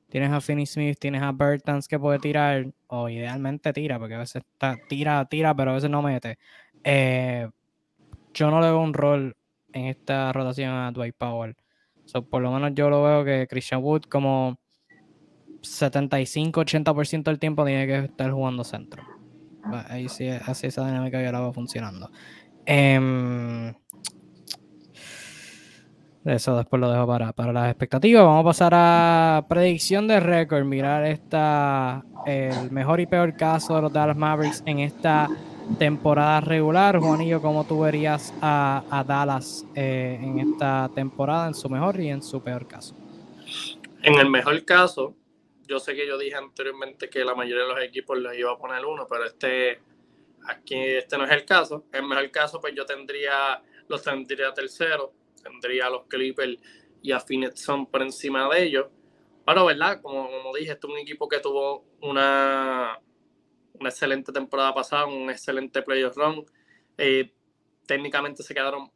[0.09, 4.19] tienes a Finney Smith, tienes a Bertans que puede tirar, o idealmente tira, porque a
[4.19, 6.37] veces está, tira, tira, pero a veces no mete.
[6.83, 7.47] Eh,
[8.33, 9.37] yo no le veo un rol
[9.71, 11.55] en esta rotación a Dwight Powell.
[12.29, 14.59] por lo menos yo lo veo que Christian Wood como
[15.61, 19.03] 75-80% del tiempo tiene que estar jugando centro.
[19.87, 22.11] Ahí sí, así esa dinámica ya la va funcionando.
[22.65, 23.73] Eh,
[26.25, 28.23] eso después lo dejo para, para las expectativas.
[28.23, 30.63] Vamos a pasar a predicción de récord.
[30.63, 35.27] Mirar esta el mejor y peor caso de los Dallas Mavericks en esta
[35.77, 36.97] temporada regular.
[36.97, 42.21] Juanillo, ¿cómo tú verías a, Dallas eh, en esta temporada, en su mejor y en
[42.21, 42.95] su peor caso?
[44.01, 45.15] En el mejor caso,
[45.67, 48.57] yo sé que yo dije anteriormente que la mayoría de los equipos les iba a
[48.57, 49.79] poner uno, pero este
[50.47, 51.85] aquí este no es el caso.
[51.91, 56.57] En el mejor caso, pues yo tendría los tendría tercero tendría a los Clippers
[57.01, 58.87] y a Phoenix por encima de ellos.
[59.45, 60.01] Pero, ¿verdad?
[60.01, 62.99] Como, como dije, este es un equipo que tuvo una,
[63.73, 66.45] una excelente temporada pasada, un excelente playoff run.
[66.97, 67.33] Eh,
[67.85, 68.89] técnicamente se quedaron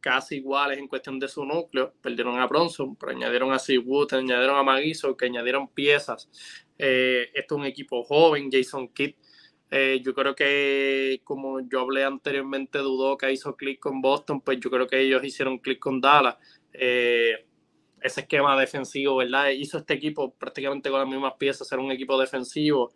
[0.00, 1.94] casi iguales en cuestión de su núcleo.
[2.02, 6.28] Perdieron a Bronson, pero añadieron a Seawood, añadieron a Magiso, que añadieron piezas.
[6.78, 9.14] Eh, este es un equipo joven, Jason Kidd
[9.70, 12.78] eh, yo creo que, como yo hablé anteriormente,
[13.18, 16.36] que hizo clic con Boston, pues yo creo que ellos hicieron clic con Dallas.
[16.72, 17.46] Eh,
[18.00, 19.48] ese esquema defensivo, ¿verdad?
[19.50, 22.92] Hizo este equipo prácticamente con las mismas piezas, ser un equipo defensivo.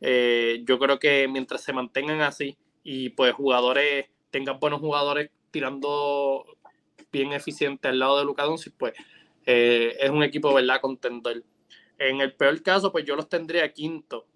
[0.00, 6.44] Eh, yo creo que mientras se mantengan así y pues jugadores, tengan buenos jugadores tirando
[7.10, 8.92] bien eficiente al lado de Luka Doncic, pues
[9.46, 10.80] es un equipo, ¿verdad?
[10.80, 11.44] Contender.
[11.98, 14.26] En el peor caso, pues yo los tendría quinto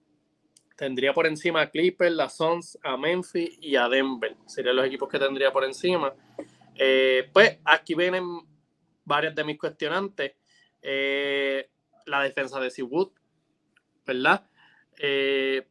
[0.78, 4.36] tendría por encima a Clippers, a Suns, a Memphis y a Denver.
[4.46, 6.14] Serían los equipos que tendría por encima.
[6.76, 8.24] Eh, pues aquí vienen
[9.04, 10.36] varias de mis cuestionantes.
[10.80, 11.68] Eh,
[12.06, 13.10] la defensa de Seawood,
[14.06, 14.46] ¿verdad?
[14.98, 15.66] Eh,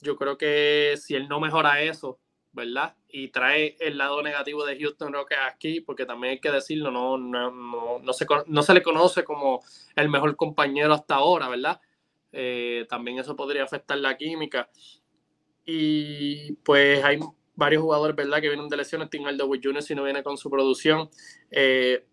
[0.00, 2.18] Yo creo que si él no mejora eso,
[2.52, 2.96] ¿verdad?
[3.08, 7.18] Y trae el lado negativo de Houston Rockets aquí, porque también hay que decirlo, no,
[7.18, 9.62] no, no, no, se, no se le conoce como
[9.94, 11.78] el mejor compañero hasta ahora, ¿verdad?
[12.38, 14.68] Eh, también eso podría afectar la química.
[15.64, 17.18] Y pues hay
[17.54, 18.40] varios jugadores, ¿verdad?
[18.40, 19.08] Que vienen de lesiones.
[19.08, 19.82] Tim Hardaway Jr.
[19.82, 21.08] si no viene con su producción.
[21.50, 22.04] Eh,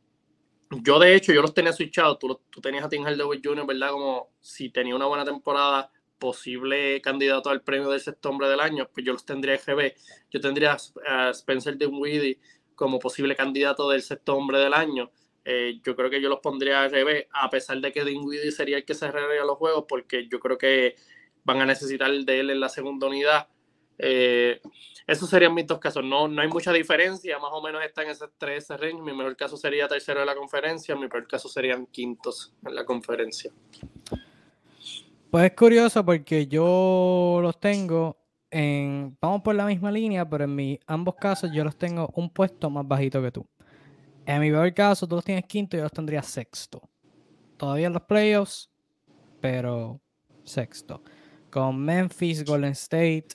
[0.81, 2.17] yo, de hecho, yo los tenía switchados.
[2.19, 3.91] Tú, tú tenías a Tim Hardaway Jr., ¿verdad?
[3.91, 5.91] Como si tenía una buena temporada,
[6.23, 9.93] posible candidato al premio del sexto hombre del año, pues yo los tendría GB.
[10.31, 12.39] Yo tendría a Spencer Dinwiddie
[12.75, 15.12] como posible candidato del sexto hombre del año.
[15.45, 18.77] Eh, yo creo que yo los pondría a GB, a pesar de que Dinwiddie sería
[18.77, 20.95] el que cerraría los juegos, porque yo creo que
[21.43, 23.47] van a necesitar de él en la segunda unidad.
[23.97, 24.62] Eh,
[25.06, 26.03] esos serían mis dos casos.
[26.03, 29.01] No, no hay mucha diferencia, más o menos están en ese tres range.
[29.01, 32.86] Mi mejor caso sería tercero de la conferencia, mi peor caso serían quintos en la
[32.86, 33.51] conferencia.
[35.29, 38.17] Pues es curioso porque yo los tengo
[38.51, 42.29] en, vamos por la misma línea, pero en mi, ambos casos yo los tengo un
[42.29, 43.45] puesto más bajito que tú.
[44.25, 46.89] En mi peor caso tú los tienes quinto yo los tendría sexto.
[47.57, 48.69] Todavía en los playoffs,
[49.41, 50.01] pero
[50.43, 51.03] sexto.
[51.51, 53.27] Con Memphis, Golden State,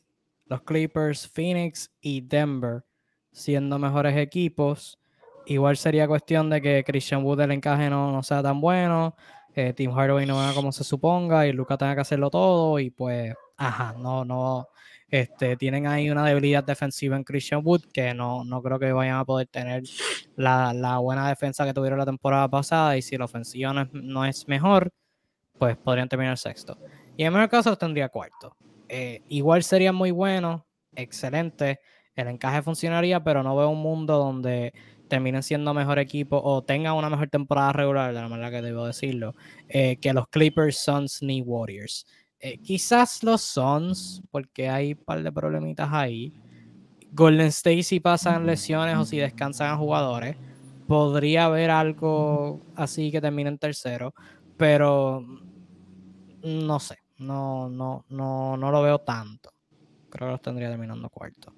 [0.47, 2.85] los Clippers, Phoenix y Denver
[3.33, 4.99] siendo mejores equipos.
[5.47, 9.15] Igual sería cuestión de que Christian Wood el encaje no, no sea tan bueno
[9.65, 12.91] Team Tim Hardaway no va como se suponga y Luca tenga que hacerlo todo y
[12.91, 14.69] pues, ajá, no, no,
[15.11, 19.17] este, tienen ahí una debilidad defensiva en Christian Wood que no, no creo que vayan
[19.17, 19.83] a poder tener
[20.37, 24.93] la, buena defensa que tuvieron la temporada pasada y si la ofensiva no es, mejor,
[25.59, 26.79] pues podrían terminar sexto.
[27.17, 28.55] Y en el caso tendría cuarto.
[28.89, 31.81] Eh, igual sería muy bueno, excelente,
[32.15, 34.73] el encaje funcionaría, pero no veo un mundo donde
[35.09, 38.87] terminen siendo mejor equipo o tengan una mejor temporada regular, de la manera que debo
[38.87, 39.35] decirlo,
[39.69, 42.07] eh, que los Clippers, Suns ni Warriors.
[42.41, 46.35] Eh, quizás los Suns, porque hay un par de problemitas ahí.
[47.11, 50.37] Golden State si pasan lesiones o si descansan a jugadores,
[50.87, 54.15] podría haber algo así que termine en tercero,
[54.57, 55.25] pero
[56.43, 59.51] no sé, no, no, no, no lo veo tanto.
[60.09, 61.55] Creo que los tendría terminando cuarto.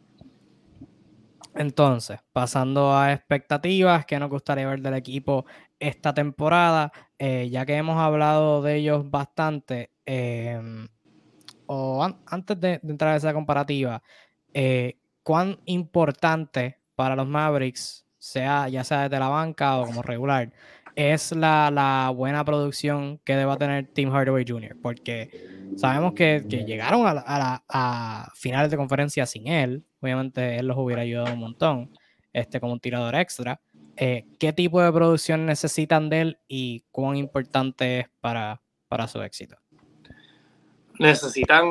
[1.55, 5.47] Entonces, pasando a expectativas, ¿qué nos gustaría ver del equipo
[5.79, 6.93] esta temporada?
[7.19, 10.89] Eh, ya que hemos hablado de ellos bastante, em,
[11.67, 14.03] o antes de, entrar a esa comparativa,
[14.55, 20.53] eh, ¿cuán importante para los Mavericks, sea ya sea desde la banca o como regular,
[20.97, 24.77] es la, buena producción que deba tener Tim Hardaway Jr.?
[24.83, 25.31] Porque
[25.77, 31.33] sabemos que, llegaron a, a finales de conferencia sin él, obviamente él los hubiera ayudado
[31.33, 31.91] un montón,
[32.33, 33.61] este, como un tirador extra.
[33.97, 39.21] Eh, ¿Qué tipo de producción necesitan de él y cuán importante es para, para su
[39.23, 39.57] éxito?
[41.01, 41.67] Necesitan,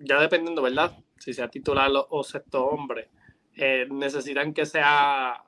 [0.00, 0.96] ya dependiendo, ¿verdad?
[1.18, 3.10] Si sea titular o sexto hombre,
[3.56, 5.44] eh, necesitan que sea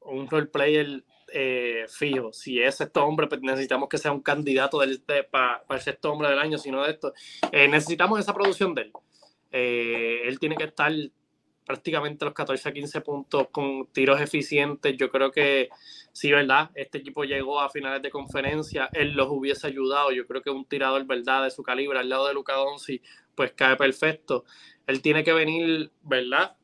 [0.00, 2.32] un role player eh, fijo.
[2.32, 6.30] Si es sexto hombre, pues necesitamos que sea un candidato del, para, el sexto hombre
[6.30, 7.14] del año, sino de esto.
[7.52, 8.92] necesitamos esa producción de él.
[9.52, 10.92] él tiene que estar
[11.64, 14.96] prácticamente los 14 a 15 puntos con tiros eficientes.
[14.96, 15.68] Yo creo que
[16.12, 16.70] sí, ¿verdad?
[16.74, 20.12] Este equipo llegó a finales de conferencia, él los hubiese ayudado.
[20.12, 21.44] Yo creo que un tirador, ¿verdad?
[21.44, 23.00] De su calibre al lado de Luca Donzi,
[23.34, 24.44] pues cae perfecto.
[24.86, 26.56] Él tiene que venir, ¿verdad?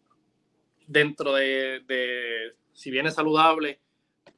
[0.87, 3.81] Dentro de, de si viene saludable,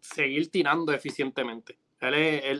[0.00, 1.78] seguir tirando eficientemente.
[2.00, 2.14] Él,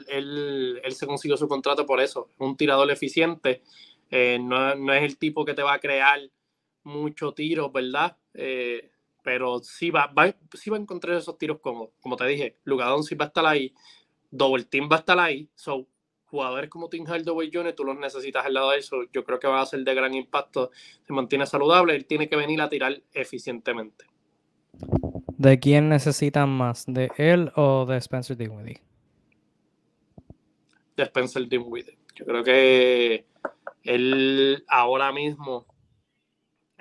[0.08, 2.28] él, él, se consiguió su contrato por eso.
[2.38, 3.62] Un tirador eficiente.
[4.10, 6.20] Eh, no, no es el tipo que te va a crear
[6.84, 8.16] muchos tiros, ¿verdad?
[8.34, 8.90] Eh,
[9.22, 13.14] pero sí va, va, va a encontrar esos tiros como, como te dije, Lugadón sí
[13.14, 13.74] va a estar ahí,
[14.30, 15.86] Double Team va a estar ahí, so
[16.24, 19.48] jugadores como Tim Hardaway Jr., tú los necesitas al lado de eso, yo creo que
[19.48, 20.70] va a ser de gran impacto,
[21.04, 24.06] se mantiene saludable, él tiene que venir a tirar eficientemente.
[25.36, 26.84] ¿De quién necesitan más?
[26.86, 28.80] ¿De él o de Spencer Dinwiddie?
[30.96, 31.98] De Spencer Dinwiddie.
[32.14, 33.26] Yo creo que
[33.82, 35.66] él ahora mismo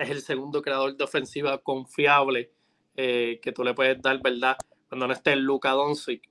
[0.00, 2.50] es el segundo creador de ofensiva confiable
[2.96, 4.56] eh, que tú le puedes dar, ¿verdad?
[4.88, 6.28] Cuando no esté Luca Doncic.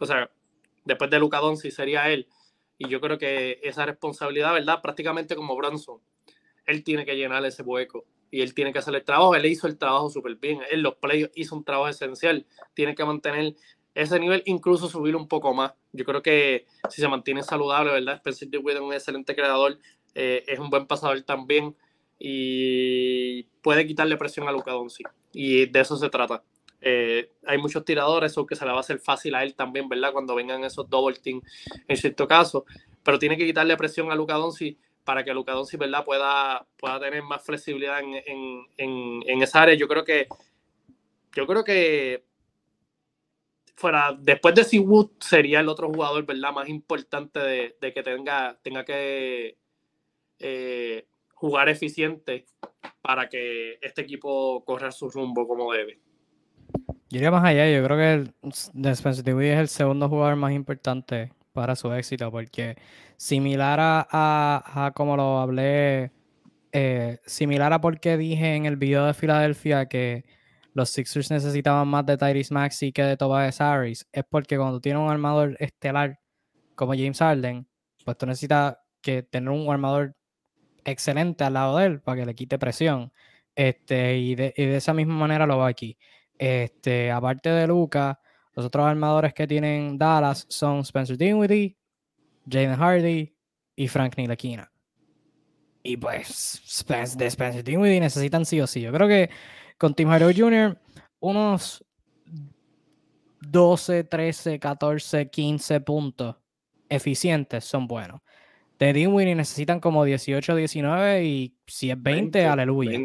[0.00, 0.28] O sea,
[0.84, 2.26] después de Luca Doncic sería él.
[2.78, 4.82] Y yo creo que esa responsabilidad, ¿verdad?
[4.82, 6.00] Prácticamente como Bronson.
[6.66, 9.36] Él tiene que llenar ese hueco y él tiene que hacer el trabajo.
[9.36, 10.60] Él hizo el trabajo súper bien.
[10.72, 12.44] Él los playoffs hizo un trabajo esencial.
[12.74, 13.54] Tiene que mantener
[13.94, 15.74] ese nivel, incluso subir un poco más.
[15.92, 18.16] Yo creo que si se mantiene saludable, ¿verdad?
[18.16, 19.78] Spencer Dinwiddie es un excelente creador,
[20.14, 21.76] eh, es un buen pasador también
[22.24, 25.12] y puede quitarle presión a Luca Doncic.
[25.32, 26.44] Y de eso se trata.
[26.80, 29.88] Eh, hay muchos tiradores, o que se le va a hacer fácil a él también,
[29.88, 30.12] ¿verdad?
[30.12, 31.42] Cuando vengan esos double team
[31.88, 32.64] en cierto caso.
[33.02, 36.04] Pero tiene que quitarle presión a Luca Doncic para que Luka Doncic ¿verdad?
[36.04, 39.74] Pueda, pueda tener más flexibilidad en, en, esa área.
[39.74, 40.28] Yo creo que
[41.34, 42.24] yo creo que
[43.74, 46.52] fuera después de Seawood sería el otro jugador ¿verdad?
[46.52, 49.56] más importante de, que tenga, tenga que
[50.38, 51.06] eh,
[51.42, 52.46] jugar eficiente
[53.02, 55.98] para que este equipo corra su rumbo como debe.
[57.10, 61.32] Yo iría más allá, yo creo que el, Spencer es el segundo jugador más importante
[61.52, 62.76] para su éxito, porque
[63.16, 66.12] similar a, como lo hablé,
[66.70, 70.24] eh, similar a porque dije en el video de Filadelfia que
[70.74, 75.02] los Sixers necesitaban más de Tyrese Maxey que de Tobias Harris, es porque cuando tienes
[75.02, 76.20] un armador estelar
[76.76, 77.66] como James Harden,
[78.04, 80.14] pues tú necesitas que tener un armador
[80.84, 83.12] excelente al lado de él para que le quite presión.
[83.54, 85.98] Este, y, de, esa misma manera lo va aquí.
[86.38, 88.20] Este, aparte de Luca,
[88.54, 91.76] los otros armadores que tienen Dallas son Spencer Dinwiddie,
[92.48, 93.34] Jaden Hardy
[93.76, 94.70] y Frank Ntilikina.
[95.82, 96.84] Y pues
[97.16, 98.80] de Spencer Dinwiddie necesitan sí o sí.
[98.80, 99.30] Yo creo que
[99.78, 100.78] con Tim Hardaway Jr.
[101.20, 101.84] unos
[103.40, 106.36] 12, 13, 14, 15 puntos
[106.88, 108.20] eficientes son buenos
[108.86, 112.98] de Dinwiddie necesitan como 18, 19 y si es 20, aleluya.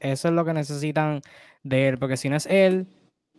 [0.00, 1.20] eso es lo que necesitan
[1.62, 2.86] de él, porque si no es él,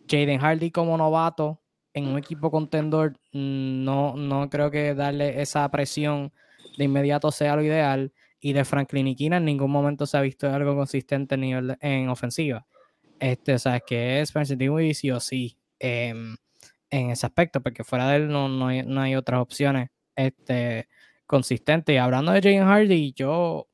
[0.07, 1.59] Jaden Hardy como novato
[1.95, 6.31] en un equipo contendor, mm, no, no creo que darle esa presión
[6.77, 8.13] de inmediato sea lo ideal.
[8.39, 12.09] Y de Franklin Ikina en ningún momento se ha visto algo consistente en, nivel en
[12.09, 12.65] ofensiva.
[13.19, 16.35] Este, o sea, es que es Spencer Dinwiddie sí o sí em,
[16.91, 20.87] en ese aspecto, porque fuera de él no, no, hay, no hay otras opciones este,
[21.25, 21.93] consistente.
[21.93, 23.67] Y hablando de Jalen Hardy, yo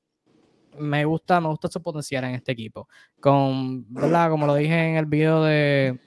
[0.78, 2.88] me gusta, me gusta su potencial en este equipo.
[3.20, 4.30] Con, ¿verdad?
[4.30, 6.00] Como lo dije en el video de,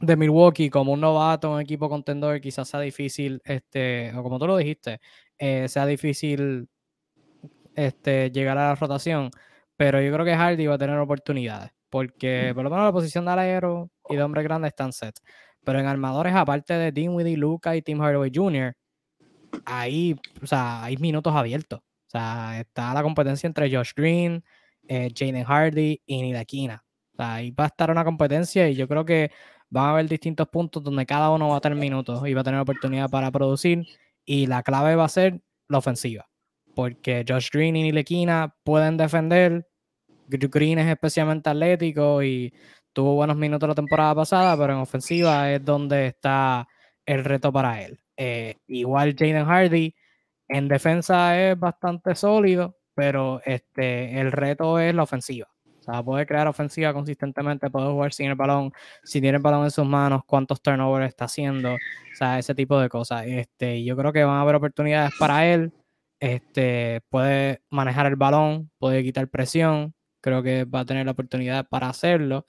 [0.00, 4.46] de Milwaukee, como un novato, un equipo contendor, quizás sea difícil, este, o como tú
[4.46, 5.00] lo dijiste,
[5.38, 6.68] eh, sea difícil
[7.74, 9.30] este, llegar a la rotación.
[9.76, 11.70] Pero yo creo que Hardy va a tener oportunidades.
[11.90, 15.18] Porque por lo menos la posición de alero y de hombre grande están set.
[15.64, 18.74] Pero en armadores, aparte de Dinwiddie, Luca y Tim Hardaway Jr.,
[19.66, 21.80] ahí, o sea, hay minutos abiertos.
[21.80, 24.44] O sea, está la competencia entre Josh Green,
[24.88, 26.84] eh, Jaden Hardy y Nidakina.
[27.14, 29.30] O sea, ahí va a estar una competencia y yo creo que
[29.68, 32.44] van a haber distintos puntos donde cada uno va a tener minutos y va a
[32.44, 33.84] tener oportunidad para producir.
[34.24, 36.28] Y la clave va a ser la ofensiva.
[36.74, 39.68] Porque Josh Green y Nidakina pueden defender.
[40.28, 42.52] Green es especialmente atlético y
[42.92, 46.66] tuvo buenos minutos la temporada pasada, pero en ofensiva es donde está
[47.04, 48.00] el reto para él.
[48.16, 49.94] Eh, igual Jaden Hardy
[50.48, 55.48] en defensa es bastante sólido, pero este, el reto es la ofensiva.
[55.80, 58.72] O sea, puede crear ofensiva consistentemente, puede jugar sin el balón,
[59.04, 61.78] si tiene el balón en sus manos, cuántos turnovers está haciendo, o
[62.14, 63.24] sea, ese tipo de cosas.
[63.26, 65.72] Este, yo creo que van a haber oportunidades para él.
[66.18, 71.66] Este, puede manejar el balón, puede quitar presión, creo que va a tener la oportunidad
[71.68, 72.44] para hacerlo.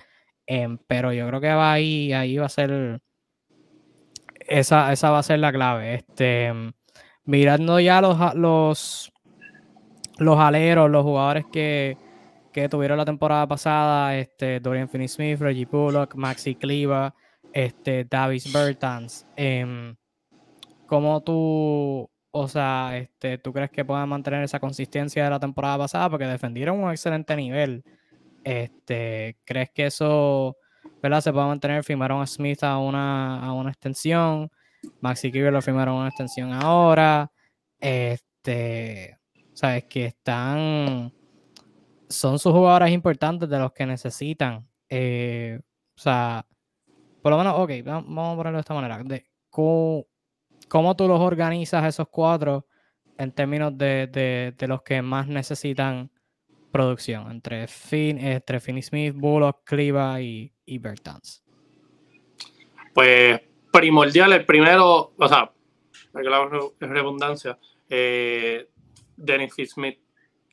[0.47, 3.01] Em, pero yo creo que va ahí, ahí va a ser
[4.47, 5.95] esa, esa va a ser la clave.
[5.95, 6.51] Este,
[7.25, 9.12] mirando ya los, los,
[10.17, 11.97] los aleros, los jugadores que,
[12.51, 17.13] que tuvieron la temporada pasada, este, Dorian Finney-Smith, Reggie Bullock, Maxi Cleva,
[17.53, 19.27] este, Davis Bertans.
[19.36, 19.95] Eh,
[20.88, 25.77] ¿Cómo tú, o sea, este, tú crees que puedan mantener esa consistencia de la temporada
[25.77, 26.10] pasada?
[26.10, 27.83] Porque defendieron un excelente nivel.
[28.43, 30.55] Este, ¿Crees que eso
[31.02, 31.21] ¿verdad?
[31.21, 34.50] Se puede mantener, firmaron a Smith a una, a una extensión,
[35.02, 37.32] Maxi Kiver lo firmaron a una extensión ahora,
[37.80, 39.17] este,
[39.54, 41.13] sabes que están,
[42.10, 45.60] son sus jugadores importantes de los que necesitan, eh,
[45.95, 46.45] o sea,
[47.21, 50.06] por lo menos, ok, vamos a ponerlo de esta manera, de, ¿cómo,
[50.69, 52.67] ¿cómo, tú los organizas esos cuatro
[53.17, 56.12] en términos de, de, de los que más necesitan
[56.71, 61.43] producción entre Finn, entre Finney Smith, Bullock, Cliva y, y Bertans?
[62.93, 65.51] Pues primordial, el primero, o sea,
[66.13, 66.49] que la
[66.80, 67.58] redundancia,
[67.89, 68.69] eh,
[69.15, 69.99] Dennis Smith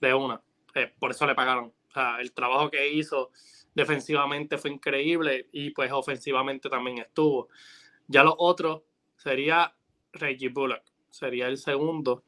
[0.00, 0.40] de una,
[0.74, 1.72] eh, por eso le pagaron.
[1.88, 3.30] O sea, el trabajo que hizo
[3.74, 7.48] defensivamente fue increíble y pues ofensivamente también estuvo.
[8.06, 8.82] Ya los otros
[9.16, 9.74] sería
[10.12, 12.24] Reggie Bullock, sería el segundo.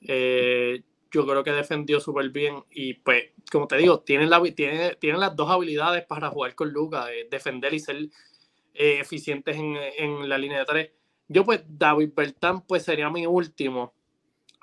[0.00, 4.94] Eh, yo creo que defendió súper bien y pues, como te digo, tienen, la, tiene,
[4.96, 7.96] tienen las dos habilidades para jugar con Luca, defender y ser
[8.74, 10.90] eh, eficientes en, la línea de tres.
[11.28, 13.94] Yo pues, David Bertán pues sería mi último,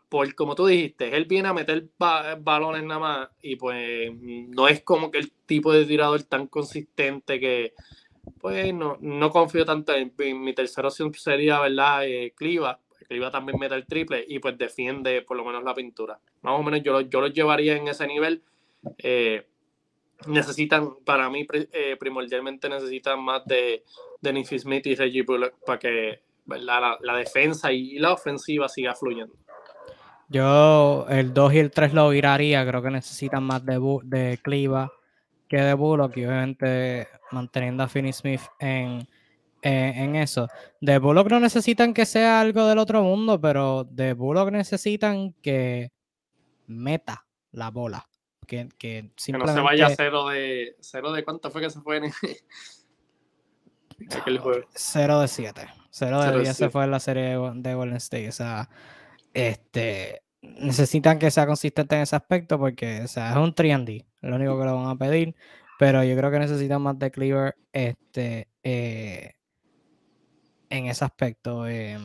[0.10, 4.82] por como tú dijiste, él viene a meter balones nada más y pues no es
[4.82, 7.74] como que el tipo de tirador tan consistente que
[8.40, 12.06] pues no, no confío tanto en, mi tercera opción sería, ¿verdad?
[12.06, 16.20] Eh, Cliva, Cleveland también mete el triple y pues defiende por lo menos la pintura.
[16.42, 18.44] Más o menos yo, yo los llevaría en ese nivel.
[18.98, 19.46] Eh,
[20.28, 23.84] necesitan, para mí eh, primordialmente necesitan más de
[24.22, 29.36] Dennis Smith y Reggie Bullock para que la, la, defensa y la ofensiva siga fluyendo.
[30.30, 34.92] Yo el 2 y el 3 lo viraría, creo que necesitan más de, de Cliva
[35.48, 39.08] que de Bullock y obviamente manteniendo a Finney Smith en,
[39.66, 40.48] en, eso.
[40.80, 45.92] De Bullock no necesitan que sea algo del otro mundo, pero de Bullock necesitan que
[46.68, 48.08] meta la bola.
[48.46, 49.54] Que, que, simplemente...
[49.54, 50.76] que no se vaya a cero de.
[50.80, 52.12] ¿Cero de cuánto fue que se fue en
[54.16, 54.68] aquel juego?
[54.76, 55.68] Cero de 7.
[55.90, 58.30] Cero de 10 se fue en la serie de Golden State.
[58.30, 58.70] O sea,
[59.34, 60.22] este.
[60.42, 63.80] Necesitan que sea consistente en ese aspecto porque, o sea, es un 3
[64.22, 65.36] lo único que lo van a pedir.
[65.80, 69.35] Pero yo creo que necesitan más de Cleaver este, eh,
[70.78, 71.68] en ese aspecto.
[71.68, 71.98] Eh,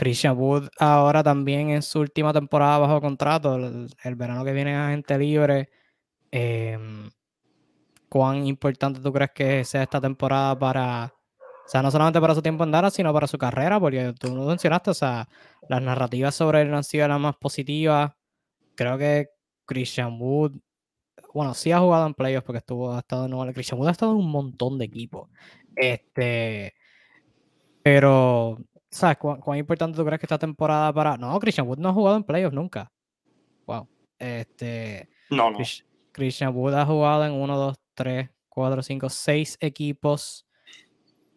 [0.00, 3.56] Christian Wood ahora también en su última temporada bajo contrato.
[3.56, 5.68] El, verano que viene a gente libre.
[6.30, 7.10] Em,
[8.08, 11.14] ¿Cuán importante tú crees que sea esta temporada para,
[11.66, 13.78] o sea, no solamente para su tiempo en Dallas, sino para su carrera?
[13.78, 15.28] Porque tú lo mencionaste, o sea,
[15.68, 18.12] las narrativas sobre él han sido las más positivas.
[18.74, 19.28] Creo que
[19.66, 20.52] Christian Wood,
[21.34, 24.12] bueno, sí ha jugado en playoffs porque estuvo, ha estado en Christian Wood ha estado
[24.12, 25.28] en un montón de equipos.
[25.76, 26.74] Este,
[27.82, 28.58] pero,
[28.90, 31.16] ¿sabes cuán, importante tú crees que esta temporada para.
[31.16, 32.92] No, Christian Wood no ha jugado en playoffs nunca.
[33.66, 33.88] Wow.
[34.18, 35.08] Este.
[35.30, 35.58] No, no.
[36.12, 40.46] Christian Wood ha jugado en 1, 2, 3, 4, 5, 6 equipos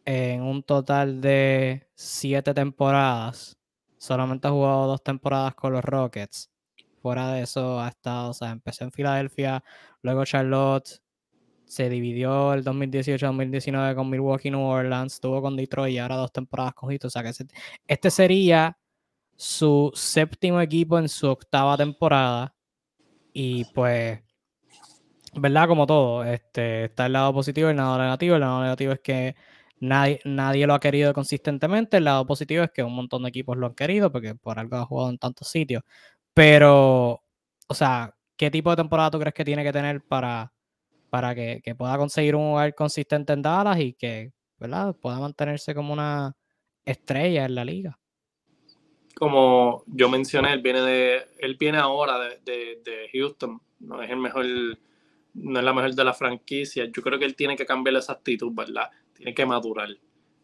[0.05, 3.57] en un total de 7 temporadas.
[3.97, 6.49] Solamente ha jugado dos temporadas con los Rockets.
[7.01, 9.63] Fuera de eso ha estado, o sea, empezó en Filadelfia,
[10.01, 11.01] luego Charlotte,
[11.73, 16.75] se dividió el 2018-2019 con Milwaukee, New Orleans, estuvo con Detroit y ahora dos temporadas
[16.75, 17.31] con O sea que
[17.87, 18.77] este sería
[19.35, 22.55] su séptimo equipo en su octava temporada.
[23.33, 24.21] Y pues,
[25.35, 25.67] ¿verdad?
[25.67, 28.35] Como todo, este, está el lado positivo y el lado negativo.
[28.35, 29.35] El lado negativo es que
[29.79, 31.97] nadie, nadie lo ha querido consistentemente.
[31.97, 34.77] El lado positivo es que un montón de equipos lo han querido porque por algo
[34.77, 35.83] ha jugado en tantos sitios.
[36.35, 37.23] Pero,
[37.67, 40.53] o sea, ¿qué tipo de temporada tú crees que tiene que tener para
[41.13, 44.95] para que, pueda conseguir un lugar consistente en Dallas y que ¿verdad?
[44.99, 46.35] pueda mantenerse como una
[46.83, 47.99] estrella en la liga.
[49.13, 54.17] Como yo mencioné, él viene de, él viene ahora de, de, Houston, no es el
[54.17, 54.43] mejor,
[55.35, 56.85] no es la mejor de la franquicia.
[56.85, 58.89] Yo creo que él tiene que cambiar esa actitud, ¿verdad?
[59.13, 59.89] Tiene que madurar.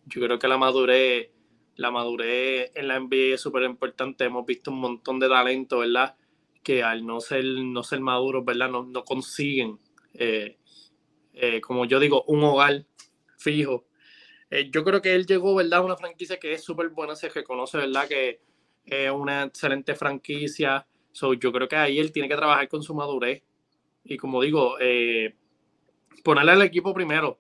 [0.06, 1.32] Yo creo que la madurez,
[1.78, 4.24] la madurez en la NBA es súper importante.
[4.24, 6.16] Hemos visto un montón de talento, ¿verdad?
[6.62, 8.70] Que al no ser, no ser maduros, ¿verdad?
[8.70, 9.80] No, no consiguen
[10.14, 10.59] eh,
[11.42, 12.86] eh, como yo digo, un hogar
[13.38, 13.86] fijo.
[14.50, 15.86] Eh, yo creo que él llegó, ¿verdad?
[15.86, 18.10] Una franquicia que es súper buena, se reconoce, ¿verdad?
[18.10, 18.42] Que
[18.86, 20.86] es una excelente franquicia.
[21.14, 23.42] So, yo creo que ahí él tiene que trabajar con su madurez.
[24.04, 24.76] Y como digo,
[26.24, 27.40] ponerle al equipo primero.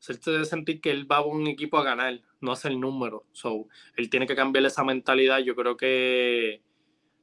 [0.00, 3.24] Hacerte sentir que él va a un equipo a ganar, no hacer número.
[3.30, 5.38] So, él tiene que cambiar esa mentalidad.
[5.38, 6.60] Yo creo que,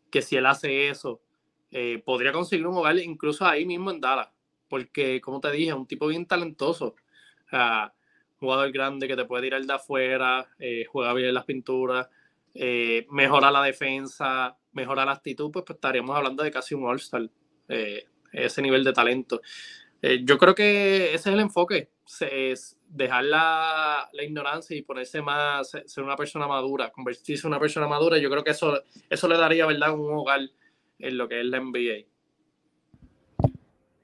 [0.09, 1.21] que si él hace eso,
[2.05, 4.29] podría conseguir un hogar incluso ahí mismo en Dallas
[4.70, 6.95] porque, como te dije, un tipo bien talentoso.
[7.51, 7.91] O
[8.39, 12.07] jugador grande que te puede tirar de afuera, eh, juega bien las pinturas,
[12.53, 17.30] eh, mejora la defensa, mejora la actitud, pues, pues estaríamos hablando de casi un All-Star,
[17.67, 19.41] eh, ese nivel de talento.
[20.24, 21.89] yo creo que ese es el enfoque,
[22.22, 27.59] es dejar la, la, ignorancia y ponerse más, ser una persona madura, convertirse en una
[27.59, 28.17] persona madura.
[28.17, 30.41] Yo creo que eso, eso le daría, ¿verdad?, un hogar
[30.99, 32.09] en lo que es la NBA.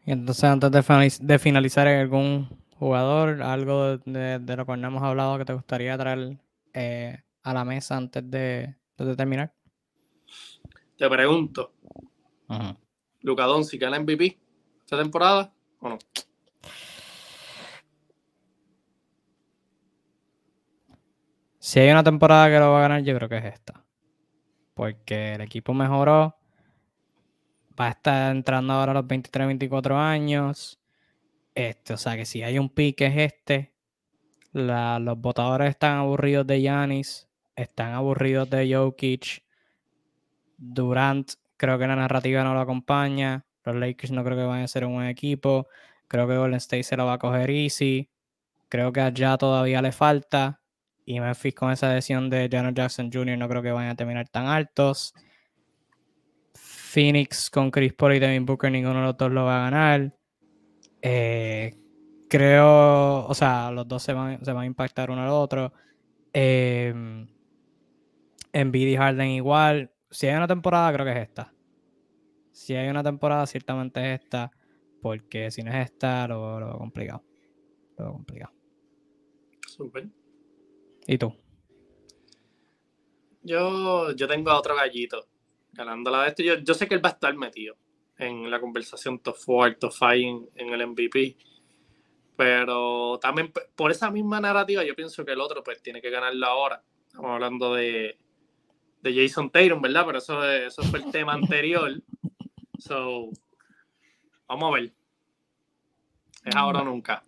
[0.06, 2.48] Y entonces, antes de, finalizar, algún
[2.78, 6.38] jugador, algo de, lo que no hemos hablado que te gustaría traer
[6.74, 8.76] eh, a la mesa antes de,
[9.18, 9.54] terminar?
[10.96, 11.74] Te pregunto,
[12.48, 12.74] uh
[13.22, 14.38] Luca Doncic gana MVP
[14.82, 15.98] esta temporada o no?
[21.58, 23.84] Si hay una temporada que lo va a ganar, yo creo que es esta.
[24.76, 26.36] Porque el equipo mejoró
[27.80, 30.80] va a estar entrando ahora a los 23, 24 años.
[31.54, 33.74] Este, o sea que si hay un pique es este.
[34.54, 39.44] los votadores están aburridos de Yanis, están aburridos de Jokic.
[40.58, 43.46] Durant, creo que la narrativa no lo acompaña.
[43.64, 45.68] Los Lakers no creo que vayan a ser un buen equipo.
[46.08, 48.10] Creo que Golden State se lo va a coger easy.
[48.70, 50.62] Creo que allá todavía le falta.
[51.06, 53.38] Y Memphis con esa decisión de Janet Jackson Jr.
[53.38, 55.14] no creo que vayan a terminar tan altos.
[56.96, 60.18] Phoenix con Chris Paul y Devin Booker, ninguno de los dos lo va a ganar.
[61.02, 61.76] Eh,
[62.30, 65.74] creo, o sea, los dos se van, a impactar uno al otro.
[66.32, 67.28] En
[68.54, 69.92] BD Harden igual.
[70.10, 71.54] Si hay una temporada, creo que es esta.
[72.54, 74.50] Si hay una temporada, ciertamente es esta.
[75.02, 77.26] Porque si no es esta, lo, lo complicado.
[77.98, 78.54] Lo complicado.
[79.68, 80.08] Súper.
[81.08, 81.36] ¿Y tú?
[83.42, 85.28] Yo, yo tengo a otro gallito
[85.76, 86.44] ganando la de esto.
[86.44, 87.76] Yo, yo sé que él va a estar metido
[88.18, 91.38] en la conversación top 4, top 5 en, el MVP.
[92.36, 96.46] Pero también por esa misma narrativa yo pienso que el otro pues tiene que ganarlo
[96.46, 96.82] ahora.
[97.08, 98.18] Estamos hablando de,
[99.02, 100.06] de Jason Tatum, ¿verdad?
[100.06, 101.92] Pero eso, eso fue el tema anterior.
[102.80, 103.30] So,
[104.48, 104.94] vamos a ver.
[106.44, 107.24] Es ahora o nunca.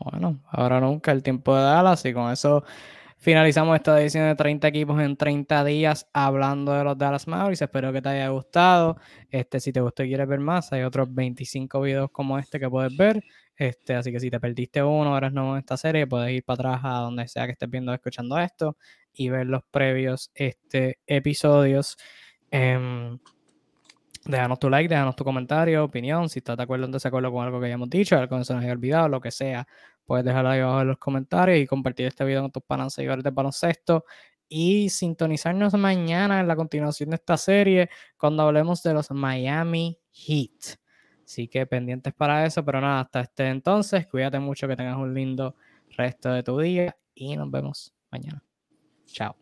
[0.00, 2.64] Bueno, ahora nunca el tiempo de Dallas y con eso
[3.22, 7.62] finalizamos esta edición de 30 equipos en 30 días hablando de los Dallas Mavericks.
[7.62, 8.96] Espero que te haya gustado.
[9.30, 12.68] Este, si te gustó y quieres ver más, hay otros 25 videos como este que
[12.68, 13.22] puedes ver.
[13.56, 16.70] Este, así que si te perdiste uno, eres nuevo en esta serie, puedes ir para
[16.70, 18.76] atrás a donde sea que estés viendo o escuchando esto
[19.12, 21.96] y ver los previos este, episodios.
[22.50, 23.16] Eh,
[24.24, 27.44] déjanos tu like, déjanos tu comentario, opinión, si estás de acuerdo o en desacuerdo con
[27.44, 29.66] algo que hayamos dicho, algo que se nos haya olvidado, lo que sea.
[30.04, 33.24] Puedes dejarlo ahí abajo en los comentarios y compartir este video con tus panas seguidores
[33.24, 34.04] de baloncesto.
[34.48, 37.88] Y sintonizarnos mañana en la continuación de esta serie
[38.18, 40.76] cuando hablemos de los Miami Heat.
[41.24, 45.14] Así que pendientes para eso, pero nada, hasta este entonces, cuídate mucho, que tengas un
[45.14, 45.56] lindo
[45.96, 48.44] resto de tu día y nos vemos mañana.
[49.06, 49.41] Chao.